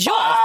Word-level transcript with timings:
Ja! 0.00 0.36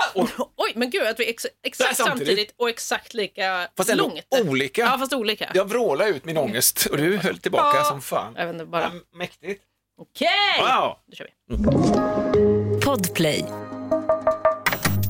Oj, 0.56 0.72
men 0.76 0.90
gud 0.90 1.08
att 1.08 1.20
vi 1.20 1.26
är 1.26 1.30
ex 1.30 1.46
exakt 1.64 1.96
samtidigt. 1.98 2.18
samtidigt. 2.28 2.54
och 2.58 2.70
exakt 2.70 3.14
lika 3.14 3.68
Fast 3.78 3.90
ändå 3.90 4.04
långt. 4.04 4.48
olika. 4.50 4.82
Ja, 4.82 4.98
fast 5.00 5.14
olika. 5.14 5.52
Jag 5.54 5.70
vrålade 5.70 6.10
ut 6.10 6.26
min 6.26 6.38
ångest 6.38 6.86
och 6.86 6.98
du 6.98 7.18
höll 7.18 7.38
tillbaka 7.38 7.78
Ja. 7.78 7.84
som 7.84 8.02
fan. 8.02 8.34
Jag 8.38 8.46
vet 8.46 8.54
inte, 8.54 8.66
bara... 8.66 8.82
Ja, 8.84 8.90
mäktigt. 9.18 9.64
Okej! 10.02 10.30
Wow. 10.60 10.96
Då 11.08 11.16
kör 11.16 11.26
vi. 11.26 12.82
Podplay. 12.86 13.46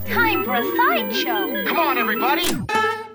Time 0.05 0.43
for 0.45 0.55
a 0.55 0.63
sideshow. 0.63 1.65
Come 1.67 1.81
on, 1.91 1.97
everybody! 1.97 2.45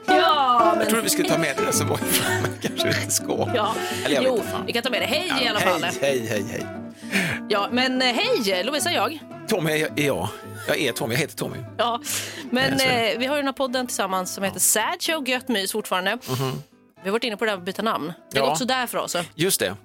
Ja, 0.06 0.60
men... 0.70 0.78
Jag 0.80 0.88
trodde 0.88 1.02
vi 1.02 1.10
skulle 1.10 1.28
ta 1.28 1.38
med 1.38 1.56
det 1.66 1.72
som 1.72 1.88
var 1.88 1.98
kanske 2.62 2.88
inte 2.88 3.10
ska. 3.10 3.50
Ja. 3.54 3.74
Eller 4.04 4.14
jag 4.14 4.24
Jo, 4.24 4.42
vi 4.66 4.72
kan 4.72 4.82
ta 4.82 4.90
med 4.90 5.02
det. 5.02 5.06
Hej 5.06 5.44
i 5.44 5.48
alla 5.48 5.60
fall. 5.60 5.82
Hej, 5.82 5.94
hej, 6.00 6.26
hej, 6.28 6.44
hej. 6.50 6.66
Ja, 7.48 7.68
men 7.72 8.02
eh, 8.02 8.08
hej, 8.08 8.62
Lovisa 8.64 8.92
jag. 8.92 9.18
Tommy 9.48 9.72
är 9.72 9.88
är 10.00 10.06
jag. 10.06 10.28
Jag 10.68 10.78
är 10.78 10.92
Tommy, 10.92 11.14
jag 11.14 11.20
heter 11.20 11.36
Tommy. 11.36 11.56
Ja, 11.78 12.00
men 12.50 12.72
Ja, 12.72 12.78
så 12.78 12.84
är 12.84 12.88
det. 13.02 13.12
eh, 13.12 13.18
vi 13.18 13.26
har 13.26 13.36
ju 13.36 13.40
den 13.42 13.46
här 13.46 13.52
podden 13.52 13.86
tillsammans 13.86 14.34
som 14.34 14.44
heter 14.44 14.60
Sad 14.60 15.02
Show, 15.02 15.28
gött 15.28 15.48
mys 15.48 15.72
fortfarande. 15.72 16.18
Vi 17.02 17.08
har 17.08 17.10
varit 17.12 17.24
inne 17.24 17.36
på 17.36 17.44
det 17.44 17.50
här 17.50 17.56
med 17.56 17.62
att 17.62 17.66
byta 17.66 17.82
namn. 17.82 18.12
Det 18.32 18.38
har 18.38 18.46
Ja. 18.46 18.50
gått 18.50 18.58
sådär 18.58 18.86
för 18.86 18.98
oss. 18.98 19.16
Just 19.34 19.60
det. 19.60 19.76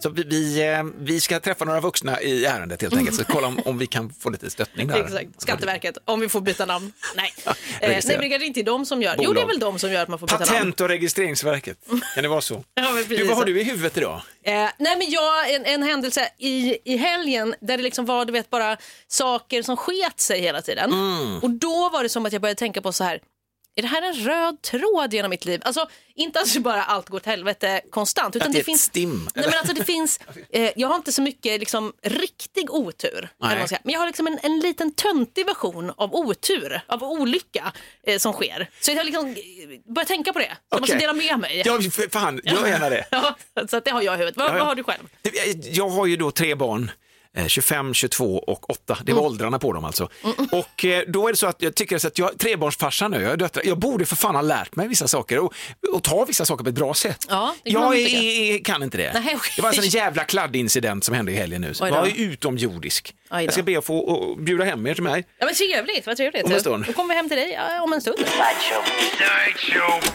Så 0.00 0.10
vi, 0.10 0.22
vi, 0.22 0.68
eh, 0.68 0.84
vi 0.98 1.20
ska 1.20 1.40
träffa 1.40 1.64
några 1.64 1.80
vuxna 1.80 2.20
i 2.20 2.44
ärendet 2.44 2.82
helt 2.82 2.96
enkelt, 2.96 3.16
så 3.16 3.24
kolla 3.24 3.46
om, 3.46 3.60
om 3.64 3.78
vi 3.78 3.86
kan 3.86 4.10
få 4.10 4.30
lite 4.30 4.50
stöttning 4.50 4.86
där. 4.86 5.04
Exakt. 5.04 5.42
Skatteverket, 5.42 5.98
om 6.04 6.20
vi 6.20 6.28
får 6.28 6.40
byta 6.40 6.66
namn. 6.66 6.92
Nej, 7.16 7.34
eh, 7.46 7.54
nej 7.80 8.02
men 8.06 8.20
det 8.20 8.34
är 8.34 8.42
inte 8.42 8.62
de 8.62 8.86
som 8.86 9.02
gör. 9.02 9.14
Jo, 9.18 9.22
Bolag. 9.22 9.34
det 9.36 9.40
är 9.40 9.46
väl 9.46 9.58
de 9.58 9.78
som 9.78 9.92
gör 9.92 10.02
att 10.02 10.08
man 10.08 10.18
får 10.18 10.26
byta 10.26 10.38
namn. 10.38 10.48
Patent 10.48 10.80
och 10.80 10.88
registreringsverket, 10.88 11.78
kan 12.14 12.22
det 12.22 12.28
vara 12.28 12.40
så? 12.40 12.64
Ja, 12.74 12.92
men 12.92 13.04
Du, 13.08 13.24
vad 13.24 13.36
har 13.36 13.44
du 13.44 13.60
i 13.60 13.64
huvudet 13.64 13.96
idag? 13.96 14.20
Eh, 14.42 14.52
nej 14.52 14.96
men 14.98 15.10
jag, 15.10 15.54
en, 15.54 15.64
en 15.64 15.82
händelse 15.82 16.28
i, 16.38 16.78
i 16.84 16.96
helgen 16.96 17.54
där 17.60 17.76
det 17.76 17.82
liksom 17.82 18.04
var 18.06 18.24
du 18.24 18.32
vet, 18.32 18.50
bara 18.50 18.76
saker 19.08 19.62
som 19.62 19.76
sket 19.76 20.20
sig 20.20 20.40
hela 20.40 20.62
tiden. 20.62 20.92
Mm. 20.92 21.38
Och 21.38 21.50
då 21.50 21.88
var 21.88 22.02
det 22.02 22.08
som 22.08 22.26
att 22.26 22.32
jag 22.32 22.42
började 22.42 22.58
tänka 22.58 22.80
på 22.80 22.92
så 22.92 23.04
här, 23.04 23.20
är 23.78 23.82
det 23.82 23.88
här 23.88 24.02
en 24.02 24.14
röd 24.14 24.62
tråd 24.62 25.14
genom 25.14 25.30
mitt 25.30 25.44
liv? 25.44 25.60
Alltså 25.64 25.88
inte 26.14 26.38
alltså 26.38 26.60
bara 26.60 26.84
allt 26.84 27.08
går 27.08 27.16
åt 27.16 27.26
helvete 27.26 27.80
konstant. 27.90 28.36
Utan 28.36 28.48
Att 28.48 28.54
det 28.54 28.64
finns, 28.64 28.82
stim, 28.82 29.28
Nej, 29.34 29.44
men 29.48 29.58
alltså 29.58 29.74
det 29.74 29.84
finns, 29.84 30.20
eh, 30.50 30.70
jag 30.76 30.88
har 30.88 30.96
inte 30.96 31.12
så 31.12 31.22
mycket 31.22 31.60
liksom, 31.60 31.92
riktig 32.02 32.70
otur. 32.70 33.28
Men 33.38 33.68
jag 33.92 34.00
har 34.00 34.06
liksom 34.06 34.26
en, 34.26 34.38
en 34.42 34.60
liten 34.60 34.94
töntig 34.94 35.46
version 35.46 35.92
av 35.96 36.14
otur, 36.14 36.80
av 36.86 37.02
olycka 37.02 37.72
eh, 38.02 38.18
som 38.18 38.32
sker. 38.32 38.70
Så 38.80 38.90
jag 38.90 38.96
har 38.96 39.04
liksom 39.04 39.36
börjat 39.94 40.08
tänka 40.08 40.32
på 40.32 40.38
det. 40.38 40.50
Så 40.50 40.74
jag 40.74 40.80
måste 40.80 40.98
dela 40.98 41.12
med 41.12 41.38
mig. 41.38 41.62
Ja, 41.66 41.80
för 41.80 42.10
fan, 42.10 42.40
gör 42.44 42.66
gärna 42.66 42.90
det. 42.90 43.06
Ja, 43.10 43.36
så 43.70 43.76
att 43.76 43.84
det 43.84 43.90
har 43.90 44.02
jag 44.02 44.14
i 44.14 44.18
huvudet. 44.18 44.36
Vad, 44.36 44.46
Ja, 44.46 44.52
ja. 44.52 44.58
vad 44.58 44.66
har 44.66 44.74
du 44.74 44.82
själv? 44.84 45.08
Jag 45.72 45.88
har 45.88 46.06
ju 46.06 46.16
då 46.16 46.30
tre 46.30 46.54
barn. 46.54 46.90
Eh, 47.38 47.46
25, 47.46 47.94
22 47.94 48.38
och 48.38 48.70
8. 48.70 48.98
Det 49.04 49.12
var 49.12 49.18
Mm. 49.20 49.30
åldrarna 49.32 49.58
på 49.58 49.72
dem 49.72 49.84
alltså. 49.84 50.08
Och 50.52 50.84
eh, 50.84 51.02
då 51.08 51.28
är 51.28 51.32
det 51.32 51.38
så 51.38 51.46
att 51.46 51.62
jag 51.62 51.74
tycker 51.74 52.06
att 52.06 52.18
jag 52.18 52.38
trebarnsfarsa 52.38 53.08
nu, 53.08 53.22
jag 53.22 53.32
är 53.32 53.36
döttrar, 53.36 53.62
jag 53.66 53.78
borde 53.78 54.06
för 54.06 54.16
fan 54.16 54.34
ha 54.34 54.42
lärt 54.42 54.76
mig 54.76 54.88
vissa 54.88 55.08
saker 55.08 55.38
och, 55.38 55.54
och 55.92 56.02
ta 56.02 56.24
vissa 56.24 56.44
saker 56.44 56.64
på 56.64 56.68
ett 56.68 56.74
bra 56.74 56.94
sätt. 56.94 57.26
Ja, 57.28 57.54
jag 57.64 57.98
är, 57.98 58.64
kan 58.64 58.82
inte 58.82 58.96
det. 58.98 59.12
Nej, 59.12 59.34
okej. 59.36 59.52
Det 59.56 59.62
var 59.62 59.68
alltså 59.68 59.82
en 59.82 59.88
jävla 60.02 60.24
kladdincident 60.24 61.04
som 61.04 61.14
hände 61.14 61.32
i 61.32 61.34
helgen 61.36 61.60
nu. 61.60 61.72
Jag 61.80 62.08
är 62.08 62.14
utomjordisk. 62.20 63.14
Jag 63.30 63.52
ska 63.52 63.62
be 63.62 63.78
att 63.78 63.84
få 63.84 63.98
och 63.98 64.38
bjuda 64.38 64.64
hem 64.64 64.86
er 64.86 64.94
till 64.94 65.02
mig. 65.02 65.24
Ja, 65.38 65.46
men 65.46 65.54
trevligt, 65.54 66.06
vad 66.06 66.16
trevligt. 66.16 66.44
Om 66.44 66.52
en 66.52 66.60
stund. 66.60 66.84
Då 66.86 66.92
kommer 66.92 67.14
vi 67.14 67.16
hem 67.16 67.28
till 67.28 67.36
dig 67.38 67.52
ja, 67.52 67.82
om 67.82 67.92
en 67.92 68.00
stund. 68.00 68.16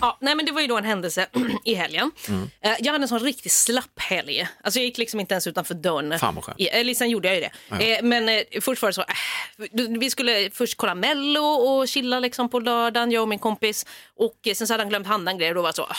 Ja, 0.01 0.17
nej, 0.21 0.35
men 0.35 0.45
det 0.45 0.51
var 0.51 0.61
ju 0.61 0.67
då 0.67 0.77
en 0.77 0.83
händelse 0.85 1.27
i 1.65 1.73
helgen. 1.73 2.11
Mm. 2.27 2.49
Eh, 2.63 2.71
Jag 2.79 2.91
hade 2.91 3.03
en 3.03 3.07
sån 3.07 3.19
riktigt 3.19 3.51
slapp 3.51 3.99
helg. 3.99 4.47
Alltså, 4.63 4.79
jag 4.79 4.85
gick 4.85 4.97
liksom 4.97 5.19
inte 5.19 5.33
ens 5.33 5.47
utanför 5.47 5.73
dörren. 5.73 6.19
Fan, 6.19 6.35
vad 6.35 6.43
skönt. 6.43 6.57
Eller 6.59 6.93
sen 6.93 7.09
gjorde 7.09 7.27
jag 7.27 7.35
ju 7.35 7.41
det. 7.41 7.91
Eh, 7.93 8.03
Men 8.03 8.29
eh, 8.29 8.41
först 8.61 8.81
var 8.81 8.89
det 8.89 8.93
så, 8.93 9.01
äh, 9.01 9.99
vi 9.99 10.09
skulle 10.09 10.49
först 10.53 10.77
kolla 10.77 10.95
Mello 10.95 11.41
och 11.43 11.87
chilla 11.87 12.19
liksom 12.19 12.49
på 12.49 12.59
lördagen, 12.59 13.11
jag 13.11 13.21
och 13.21 13.27
min 13.29 13.39
kompis. 13.39 13.85
Och 14.19 14.37
sen 14.55 14.67
så 14.67 14.73
hade 14.73 14.83
han 14.83 14.89
glömt 14.89 15.07
handla 15.07 15.31
en 15.31 15.37
grej 15.37 15.49
och 15.49 15.55
då 15.55 15.61
var 15.61 15.69
det 15.69 15.75
så, 15.75 15.83
"Ah, 15.83 15.95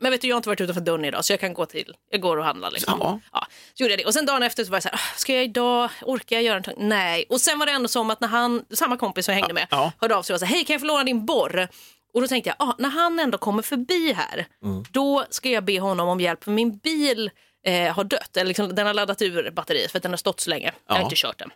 men 0.00 0.10
vet 0.10 0.20
du, 0.20 0.28
jag 0.28 0.34
har 0.34 0.38
inte 0.38 0.48
varit 0.48 0.60
utanför 0.60 0.80
dörren 0.80 1.04
idag 1.04 1.24
så 1.24 1.32
jag 1.32 1.40
kan 1.40 1.54
gå 1.54 1.66
till, 1.66 1.94
jag 2.10 2.20
går 2.20 2.36
och 2.36 2.44
handlar. 2.44 2.70
Liksom. 2.70 2.98
Ja. 3.00 3.20
Ja, 3.32 3.46
så 3.74 3.82
gjorde 3.82 3.92
jag 3.92 3.98
det. 4.00 4.04
Och 4.04 4.14
sen 4.14 4.26
dagen 4.26 4.42
efter 4.42 4.64
så 4.64 4.70
var 4.70 4.76
jag 4.76 4.82
så 4.82 4.88
här, 4.88 4.96
"Ah, 4.96 5.16
ska 5.16 5.34
jag 5.34 5.44
idag, 5.44 5.90
orkar 6.02 6.36
jag 6.36 6.42
göra 6.42 6.54
någonting? 6.58 6.88
Nej. 6.88 7.24
Och 7.28 7.40
sen 7.40 7.58
var 7.58 7.66
det 7.66 7.72
ändå 7.72 7.88
som 7.88 8.10
att 8.10 8.20
när 8.20 8.28
han, 8.28 8.64
samma 8.70 8.96
kompis 8.96 9.24
som 9.24 9.32
jag 9.34 9.40
hängde 9.40 9.54
med, 9.54 9.66
Ja. 9.70 9.92
hörde 10.00 10.16
av 10.16 10.22
sig 10.22 10.34
och 10.34 10.40
sa, 10.40 10.46
hej 10.46 10.64
kan 10.64 10.74
jag 10.74 10.80
få 10.80 10.86
låna 10.86 11.04
din 11.04 11.26
borr? 11.26 11.68
Och 12.14 12.20
då 12.20 12.28
tänkte 12.28 12.50
jag, 12.58 12.68
ah, 12.68 12.74
när 12.78 12.88
han 12.88 13.18
ändå 13.18 13.38
kommer 13.38 13.62
förbi 13.62 14.12
här, 14.12 14.46
Mm. 14.64 14.84
då 14.90 15.24
ska 15.30 15.48
jag 15.48 15.64
be 15.64 15.80
honom 15.80 16.08
om 16.08 16.20
hjälp 16.20 16.44
för 16.44 16.50
min 16.50 16.76
bil 16.78 17.30
eh, 17.66 17.94
har 17.94 18.04
dött. 18.04 18.36
Eller 18.36 18.48
liksom, 18.48 18.74
den 18.74 18.86
har 18.86 18.94
laddat 18.94 19.22
ur 19.22 19.50
batteriet 19.50 19.90
för 19.90 19.98
att 19.98 20.02
den 20.02 20.12
har 20.12 20.16
stått 20.16 20.40
så 20.40 20.50
länge. 20.50 20.72
Jag 20.86 20.94
har 20.94 21.00
Ja. 21.00 21.04
inte 21.04 21.16
kört 21.16 21.38
den. 21.38 21.50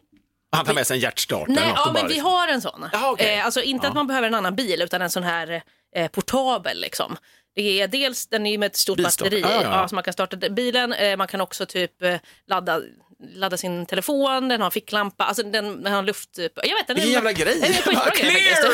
Han 0.52 0.64
tar 0.64 0.74
med 0.74 0.86
sig 0.86 0.94
en 0.96 1.00
hjärtstartare. 1.00 1.54
Nej, 1.54 1.72
ja, 1.74 1.90
men 1.94 2.02
vi 2.06 2.14
liksom- 2.14 2.30
har 2.32 2.48
en 2.48 2.60
sån. 2.60 2.88
Jaha, 2.92 3.10
okej. 3.10 3.34
eh, 3.38 3.44
alltså 3.44 3.62
inte 3.62 3.88
att 3.88 3.94
man 3.94 4.06
behöver 4.06 4.28
en 4.28 4.34
annan 4.34 4.56
bil 4.56 4.82
utan 4.82 5.02
en 5.02 5.10
sån 5.10 5.22
här 5.22 5.62
eh, 5.96 6.08
portabel 6.10 6.80
liksom. 6.80 7.16
Det 7.58 7.80
är 7.80 7.88
dels 7.88 8.26
den 8.26 8.46
är 8.46 8.58
med 8.58 8.66
ett 8.66 8.76
stort 8.76 8.96
Bilstart. 8.96 9.26
batteri, 9.26 9.40
Ja, 9.40 9.52
ja, 9.52 9.62
ja. 9.62 9.88
så 9.88 9.94
man 9.94 10.04
kan 10.04 10.12
starta 10.12 10.36
bilen. 10.36 10.92
Eh, 10.92 11.16
man 11.16 11.28
kan 11.28 11.40
också 11.40 11.66
typ 11.66 12.02
eh, 12.02 12.14
ladda, 12.48 12.80
ladda 13.34 13.56
sin 13.56 13.86
telefon, 13.86 14.48
den 14.48 14.60
har 14.60 14.70
ficklampa, 14.70 15.24
alltså 15.24 15.42
den, 15.42 15.82
den 15.82 15.92
har 15.92 16.02
luft... 16.02 16.28
Jag 16.38 16.74
vet 16.76 16.86
den 16.86 16.96
är- 16.96 17.02
jävla 17.04 17.32
grej! 17.32 17.60
Den 17.60 17.70
är 17.70 17.74
skitbra 17.74 18.10
grej 18.20 18.30
Clear! 18.30 18.72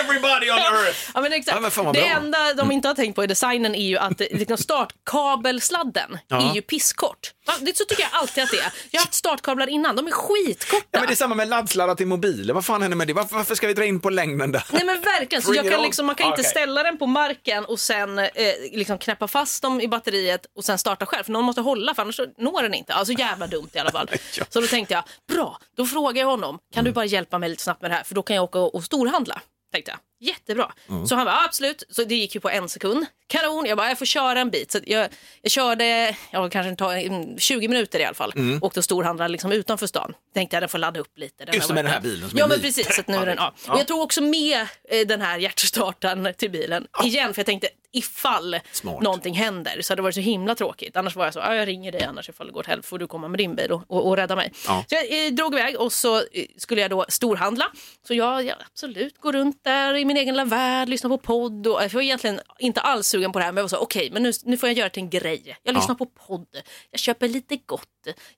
Everybody 0.04 0.50
on 0.50 0.58
earth! 0.58 1.10
Ja, 1.14 1.20
men 1.20 1.32
exakt. 1.32 1.54
Ja, 1.56 1.60
men 1.60 1.70
fan 1.70 1.84
det 1.86 1.92
bra. 1.92 2.02
Enda 2.08 2.54
de 2.54 2.70
inte 2.72 2.88
har 2.88 2.94
tänkt 2.94 3.16
på 3.16 3.24
i 3.24 3.26
designen 3.26 3.74
är 3.74 3.86
ju 3.86 3.98
att 3.98 4.20
eh, 4.20 4.26
liksom 4.30 4.56
startkabelsladden 4.56 6.18
Ja. 6.28 6.50
är 6.50 6.54
ju 6.54 6.62
pisskort. 6.62 7.32
Det 7.60 7.76
så 7.76 7.84
tycker 7.84 8.02
jag 8.02 8.10
alltid 8.12 8.44
att 8.44 8.50
det 8.50 8.58
är. 8.58 8.72
Jag 8.90 9.00
har 9.00 9.04
haft 9.04 9.14
startkablar 9.14 9.66
innan, 9.66 9.96
de 9.96 10.06
är 10.06 10.10
skitkorta. 10.10 10.86
Ja, 10.90 10.98
men 10.98 11.06
det 11.06 11.12
är 11.12 11.16
samma 11.16 11.34
med 11.34 11.48
laddsladdar 11.48 11.94
till 11.94 12.06
mobiler. 12.06 12.54
Vad 12.54 12.64
fan 12.64 12.82
händer 12.82 12.96
med 12.96 13.06
det? 13.06 13.12
Varför, 13.12 13.36
varför 13.36 13.54
ska 13.54 13.66
vi 13.66 13.74
dra 13.74 13.84
in 13.84 14.00
på 14.00 14.10
längden 14.10 14.52
där? 14.52 14.64
Nej 14.70 14.84
men 14.84 15.00
verkligen, 15.00 15.42
så 15.42 15.54
jag 15.54 15.70
kan 15.70 15.82
liksom, 15.82 16.06
man 16.06 16.14
kan 16.14 16.26
inte 16.26 16.40
Okej. 16.40 16.50
ställa 16.50 16.82
den 16.82 16.98
på 16.98 17.06
marken 17.06 17.64
och 17.64 17.80
sen 17.80 18.18
eh, 18.18 18.26
liksom 18.72 18.98
knäppa 18.98 19.28
fast 19.28 19.62
dem 19.62 19.80
i 19.80 19.88
batteriet 19.88 20.46
och 20.56 20.64
sen 20.64 20.78
starta 20.78 21.06
själv. 21.06 21.24
För 21.24 21.32
någon 21.32 21.44
måste 21.44 21.60
hålla 21.60 21.94
för 21.94 22.02
annars 22.02 22.20
når 22.38 22.62
den 22.62 22.74
inte. 22.74 22.94
Alltså 22.94 23.12
jävla 23.12 23.46
dumt 23.46 23.68
i 23.72 23.78
alla 23.78 23.90
fall. 23.90 24.10
Ja. 24.38 24.44
Så 24.48 24.60
då 24.60 24.66
tänkte 24.66 24.94
jag, 24.94 25.04
bra, 25.36 25.58
då 25.76 25.86
frågar 25.86 26.22
jag 26.22 26.28
honom, 26.28 26.58
kan 26.74 26.84
du 26.84 26.92
bara 26.92 27.04
hjälpa 27.04 27.38
mig 27.38 27.48
lite 27.48 27.62
snabbt 27.62 27.82
med 27.82 27.90
det 27.90 27.94
här? 27.94 28.04
För 28.04 28.14
då 28.14 28.22
kan 28.22 28.36
jag 28.36 28.44
åka 28.44 28.58
och, 28.58 28.74
och 28.74 28.84
storhandla. 28.84 29.40
Tänkte 29.72 29.90
jag. 29.90 29.98
Jättebra. 30.20 30.72
Så 31.08 31.14
han 31.14 31.24
bara, 31.24 31.44
absolut. 31.44 31.82
Så 31.88 32.04
det 32.04 32.14
gick 32.14 32.34
ju 32.34 32.40
på 32.40 32.50
en 32.50 32.68
sekund. 32.68 33.06
Kanon, 33.28 33.66
jag 33.66 33.78
bara, 33.78 33.88
jag 33.88 33.98
får 33.98 34.06
köra 34.06 34.40
en 34.40 34.50
bit. 34.50 34.72
Så 34.72 34.78
jag, 34.86 35.08
jag 35.42 35.52
körde, 35.52 36.16
jag 36.30 36.52
kanske 36.52 36.76
ta 36.76 36.96
mm, 36.96 37.38
20 37.38 37.68
minuter 37.68 37.98
i 37.98 38.04
alla 38.04 38.14
fall. 38.14 38.32
Åkte 38.60 38.80
och 38.80 38.84
storhandlade 38.84 39.28
liksom 39.28 39.52
utanför 39.52 39.86
stan. 39.86 40.14
Tänkte 40.34 40.56
jag, 40.56 40.62
den 40.62 40.68
får 40.68 40.78
ladda 40.78 41.00
upp 41.00 41.18
lite. 41.18 41.44
Den 41.44 41.54
Just 41.54 41.68
med 41.68 41.84
den 41.84 41.92
här 41.92 42.00
bilen 42.00 42.30
som 42.30 42.38
Ja 42.38 42.44
är 42.44 42.48
men 42.48 42.60
precis, 42.60 42.96
så 42.96 43.02
nu 43.06 43.24
den, 43.24 43.36
ja. 43.38 43.54
Ja. 43.66 43.72
Och 43.72 43.78
jag 43.80 43.86
tog 43.86 44.00
också 44.00 44.22
med 44.22 44.66
eh, 44.88 45.06
den 45.06 45.20
här 45.20 45.38
hjärtstartaren 45.38 46.34
till 46.36 46.50
bilen 46.50 46.86
igen 47.04 47.34
för 47.34 47.40
jag 47.40 47.46
tänkte 47.46 47.68
ifall 47.92 48.60
Smart. 48.72 49.02
någonting 49.02 49.34
händer 49.34 49.82
så 49.82 49.94
det 49.94 50.02
varit 50.02 50.14
så 50.14 50.20
himla 50.20 50.54
tråkigt. 50.54 50.96
Annars 50.96 51.16
var 51.16 51.24
jag 51.24 51.34
så, 51.34 51.40
ah, 51.40 51.54
jag 51.54 51.68
ringer 51.68 51.92
dig 51.92 52.04
annars 52.04 52.28
ifall 52.28 52.46
det 52.46 52.52
går 52.52 52.60
åt 52.60 52.66
helvete 52.66 52.88
får 52.88 52.98
du 52.98 53.06
komma 53.06 53.28
med 53.28 53.38
din 53.38 53.54
bil 53.56 53.72
och, 53.72 53.82
och, 53.88 54.06
och 54.08 54.16
rädda 54.16 54.36
mig. 54.36 54.52
Ja. 54.66 54.84
Så 54.88 54.94
jag 54.94 55.26
eh, 55.26 55.32
drog 55.32 55.54
iväg 55.54 55.80
och 55.80 55.92
så 55.92 56.16
eh, 56.16 56.22
skulle 56.56 56.80
jag 56.80 56.90
då 56.90 57.04
storhandla. 57.08 57.64
Så 58.06 58.14
jag, 58.14 58.44
jag 58.44 58.56
absolut 58.70 59.20
går 59.20 59.32
runt 59.32 59.64
där 59.64 59.94
i 59.94 60.04
min 60.06 60.16
egen 60.16 60.34
lilla 60.34 60.44
värld, 60.44 60.88
lyssnar 60.88 61.10
på 61.10 61.18
podd 61.18 61.66
och 61.66 61.82
jag 61.82 61.90
var 61.90 62.02
egentligen 62.02 62.40
inte 62.58 62.80
alls 62.80 63.06
sugen 63.08 63.32
på 63.32 63.38
det 63.38 63.44
här 63.44 63.52
men 63.52 63.56
jag 63.56 63.64
var 63.64 63.68
så 63.68 63.78
okej 63.78 64.10
men 64.12 64.22
nu, 64.22 64.32
nu 64.44 64.56
får 64.56 64.68
jag 64.68 64.78
göra 64.78 64.88
det 64.88 64.94
till 64.94 65.02
en 65.02 65.10
grej. 65.10 65.56
Jag 65.62 65.74
lyssnar 65.74 65.94
på 65.94 66.06
podd, 66.06 66.46
jag 66.90 67.00
köper 67.00 67.28
lite 67.28 67.56
gott, 67.56 67.88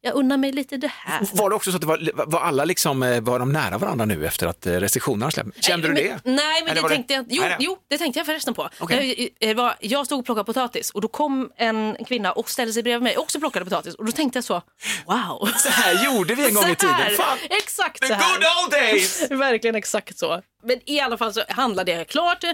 jag 0.01 0.15
unnar 0.15 0.37
mig 0.37 0.53
lite 0.53 0.77
det 0.77 0.91
här. 0.95 1.21
Var 1.33 1.51
det 1.51 1.57
också 1.57 1.71
så 1.71 1.77
att 1.77 1.81
det 1.81 1.87
var, 1.87 2.11
var 2.27 2.41
alla 2.41 2.65
liksom, 2.65 3.03
eh, 3.03 3.21
var 3.21 3.39
de 3.39 3.53
nära 3.53 3.79
varandra 3.79 4.05
nu 4.05 4.27
efter 4.27 4.47
att 4.47 4.67
eh, 4.67 4.73
restriktionerna 4.73 5.31
släppte? 5.31 5.63
Kände 5.63 5.89
du 5.89 5.95
Nej, 5.95 6.03
det? 6.05 6.21
men- 6.25 6.35
Nej, 6.37 6.63
men 6.63 6.71
Eller 6.71 6.83
det 6.83 6.89
tänkte 6.89 7.15
jag. 7.15 7.25
Jo, 7.29 7.41
Nej, 7.43 7.49
nej. 7.51 7.59
jo, 7.61 7.77
det 7.89 7.99
tänkte 7.99 8.19
jag 8.21 8.27
förresten 8.27 8.55
på. 8.55 8.69
Okej. 8.79 9.31
Jag, 9.39 9.49
jag, 9.49 9.55
var, 9.55 9.75
jag 9.81 10.07
stod 10.07 10.19
och 10.19 10.25
plockade 10.25 10.45
potatis 10.45 10.91
och 10.91 11.01
då 11.01 11.09
kom 11.09 11.51
en 11.57 11.97
kvinna 12.09 12.33
och 12.33 12.51
ställde 12.51 12.73
sig 12.73 12.83
bredvid 12.83 13.03
mig 13.03 13.17
och 13.17 13.23
också 13.23 13.41
plockade 13.41 13.65
potatis 13.65 13.95
och 13.95 14.05
då 14.05 14.13
tänkte 14.13 14.37
jag 14.37 14.45
så, 14.45 14.63
wow. 15.07 15.49
Så 15.57 15.69
här 15.69 16.05
gjorde 16.05 16.35
vi 16.35 16.49
en 16.49 16.55
gång 16.55 16.71
i 16.71 16.75
tiden. 16.77 16.97
Fan, 17.17 17.39
Exakt 17.51 18.01
the 18.01 18.07
så 18.07 18.15
good 18.15 18.23
här. 18.23 18.65
old 18.65 18.73
days! 18.73 19.31
Verkligen 19.31 19.75
exakt 19.77 20.19
så. 20.19 20.43
Men 20.63 20.81
i 20.91 21.01
alla 21.01 21.17
fall 21.19 21.33
så 21.35 21.43
handlade 21.49 21.93
jag 21.93 22.09
klart 22.09 22.45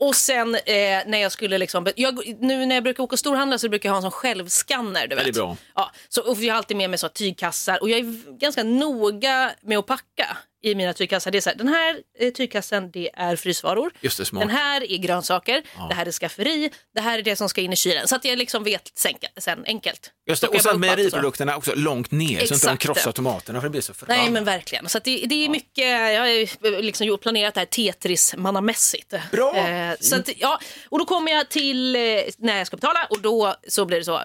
och 0.00 0.16
sen 0.16 0.54
eh, 0.54 0.62
när 1.06 1.18
jag 1.18 1.32
skulle 1.32 1.58
liksom, 1.58 1.86
jag, 1.96 2.22
nu 2.40 2.66
när 2.66 2.74
jag 2.74 2.84
brukar 2.84 3.02
åka 3.02 3.16
storhandla 3.16 3.58
så 3.58 3.68
brukar 3.68 3.88
jag 3.88 3.92
ha 3.94 3.96
en 3.96 4.02
sån 4.02 4.10
självskanner. 4.10 5.06
Du 5.06 5.16
vet. 5.16 5.24
det 5.24 5.30
är 5.30 5.32
bra. 5.32 5.56
Ja, 5.74 5.90
så, 6.08 6.22
och 6.22 6.36
jag 6.38 6.55
alltid 6.56 6.76
med 6.76 6.90
mig 6.90 6.98
så 6.98 7.08
tygkassar 7.08 7.82
och 7.82 7.90
jag 7.90 7.98
är 7.98 8.38
ganska 8.38 8.62
noga 8.62 9.52
med 9.62 9.78
att 9.78 9.86
packa 9.86 10.36
i 10.70 10.74
mina 10.74 10.92
tygkassar. 10.92 11.30
Det 11.30 11.38
är 11.38 11.40
så 11.40 11.50
här, 11.50 11.56
den 11.56 11.68
här 11.68 11.96
eh, 12.18 12.32
tygkassen 12.32 12.90
det 12.90 13.10
är 13.14 13.36
frysvaror. 13.36 13.90
Just 14.00 14.18
det, 14.18 14.24
smart. 14.24 14.40
Den 14.40 14.50
här 14.56 14.90
är 14.92 14.96
grönsaker. 14.96 15.62
Det 15.88 15.94
här 15.94 16.06
är 16.06 16.12
skafferi. 16.12 16.70
Det 16.94 17.00
här 17.00 17.18
är 17.18 17.22
det 17.22 17.36
som 17.36 17.48
ska 17.48 17.60
in 17.60 17.72
i 17.72 17.76
kylen. 17.76 18.08
Så 18.08 18.16
att 18.16 18.24
jag 18.24 18.38
liksom 18.38 18.64
vet 18.64 18.90
sen, 18.94 19.12
sen 19.36 19.64
enkelt. 19.66 20.10
Just 20.28 20.40
det. 20.42 20.46
Plockar 20.46 20.58
Och 20.58 20.62
sen 20.62 20.70
jag 20.72 20.80
bara 20.80 20.86
upp 20.86 20.90
allt 20.90 20.98
och 20.98 21.10
så. 21.10 21.16
mejeriprodukterna 21.16 21.56
också 21.56 21.72
långt 21.74 22.10
ner 22.10 22.26
så 22.28 22.32
inte 22.42 22.48
de 22.48 22.54
Exakt. 22.54 22.82
krossar 22.82 23.12
tomaterna 23.12 23.60
för 23.60 23.66
det 23.68 23.70
blir 23.70 23.80
så 23.80 23.92
Nej 24.08 24.30
men 24.30 24.44
verkligen. 24.44 24.88
Så 24.88 24.98
att 24.98 25.04
det, 25.04 25.16
det 25.26 25.44
är 25.44 25.48
mycket, 25.48 25.84
jag 25.88 26.20
har 26.20 26.26
ju 26.28 26.46
liksom 26.82 27.06
gjort- 27.06 27.22
planerat 27.22 27.54
det 27.54 27.60
här 27.60 27.66
Tetris-mannamässigt. 27.66 29.14
Bra! 29.32 29.56
Eh, 29.56 29.94
så 30.00 30.16
att, 30.16 30.28
ja, 30.36 30.60
och 30.88 30.98
då 30.98 31.04
kommer 31.04 31.32
jag 31.32 31.48
till 31.48 31.96
eh, 31.96 32.00
när 32.38 32.58
jag 32.58 32.66
ska 32.66 32.76
betala 32.76 33.06
och 33.10 33.20
då 33.20 33.54
så 33.68 33.84
blir 33.84 33.98
det 33.98 34.04
så, 34.04 34.16
eh, 34.16 34.22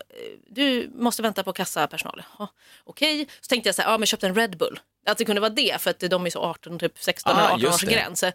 du 0.50 0.92
måste 0.96 1.22
vänta 1.22 1.44
på 1.44 1.54
kassapersonal. 1.54 2.24
Ja, 2.40 2.48
Okej, 2.84 3.28
så 3.42 3.48
tänkte 3.50 3.68
jag 3.70 3.76
så 3.76 3.82
här, 3.82 3.92
ja 3.92 3.98
men 3.98 4.06
köpte 4.06 4.28
en 4.28 4.36
Red 4.36 4.58
Bull. 4.58 4.80
Att 5.06 5.18
det 5.18 5.26
kunde 5.26 5.42
vara 5.42 5.50
det 5.50 5.82
för 5.82 5.90
att 5.90 6.00
de 6.00 6.26
är 6.26 6.30
så 6.30 6.40
18, 6.40 6.80
typ 6.80 6.94
16 7.00 7.32
Ah, 7.32 7.40
eller 7.40 7.48
18 7.48 7.60
just 7.60 7.84
års 7.84 7.90
gräns. 7.90 8.24
Eh, 8.24 8.34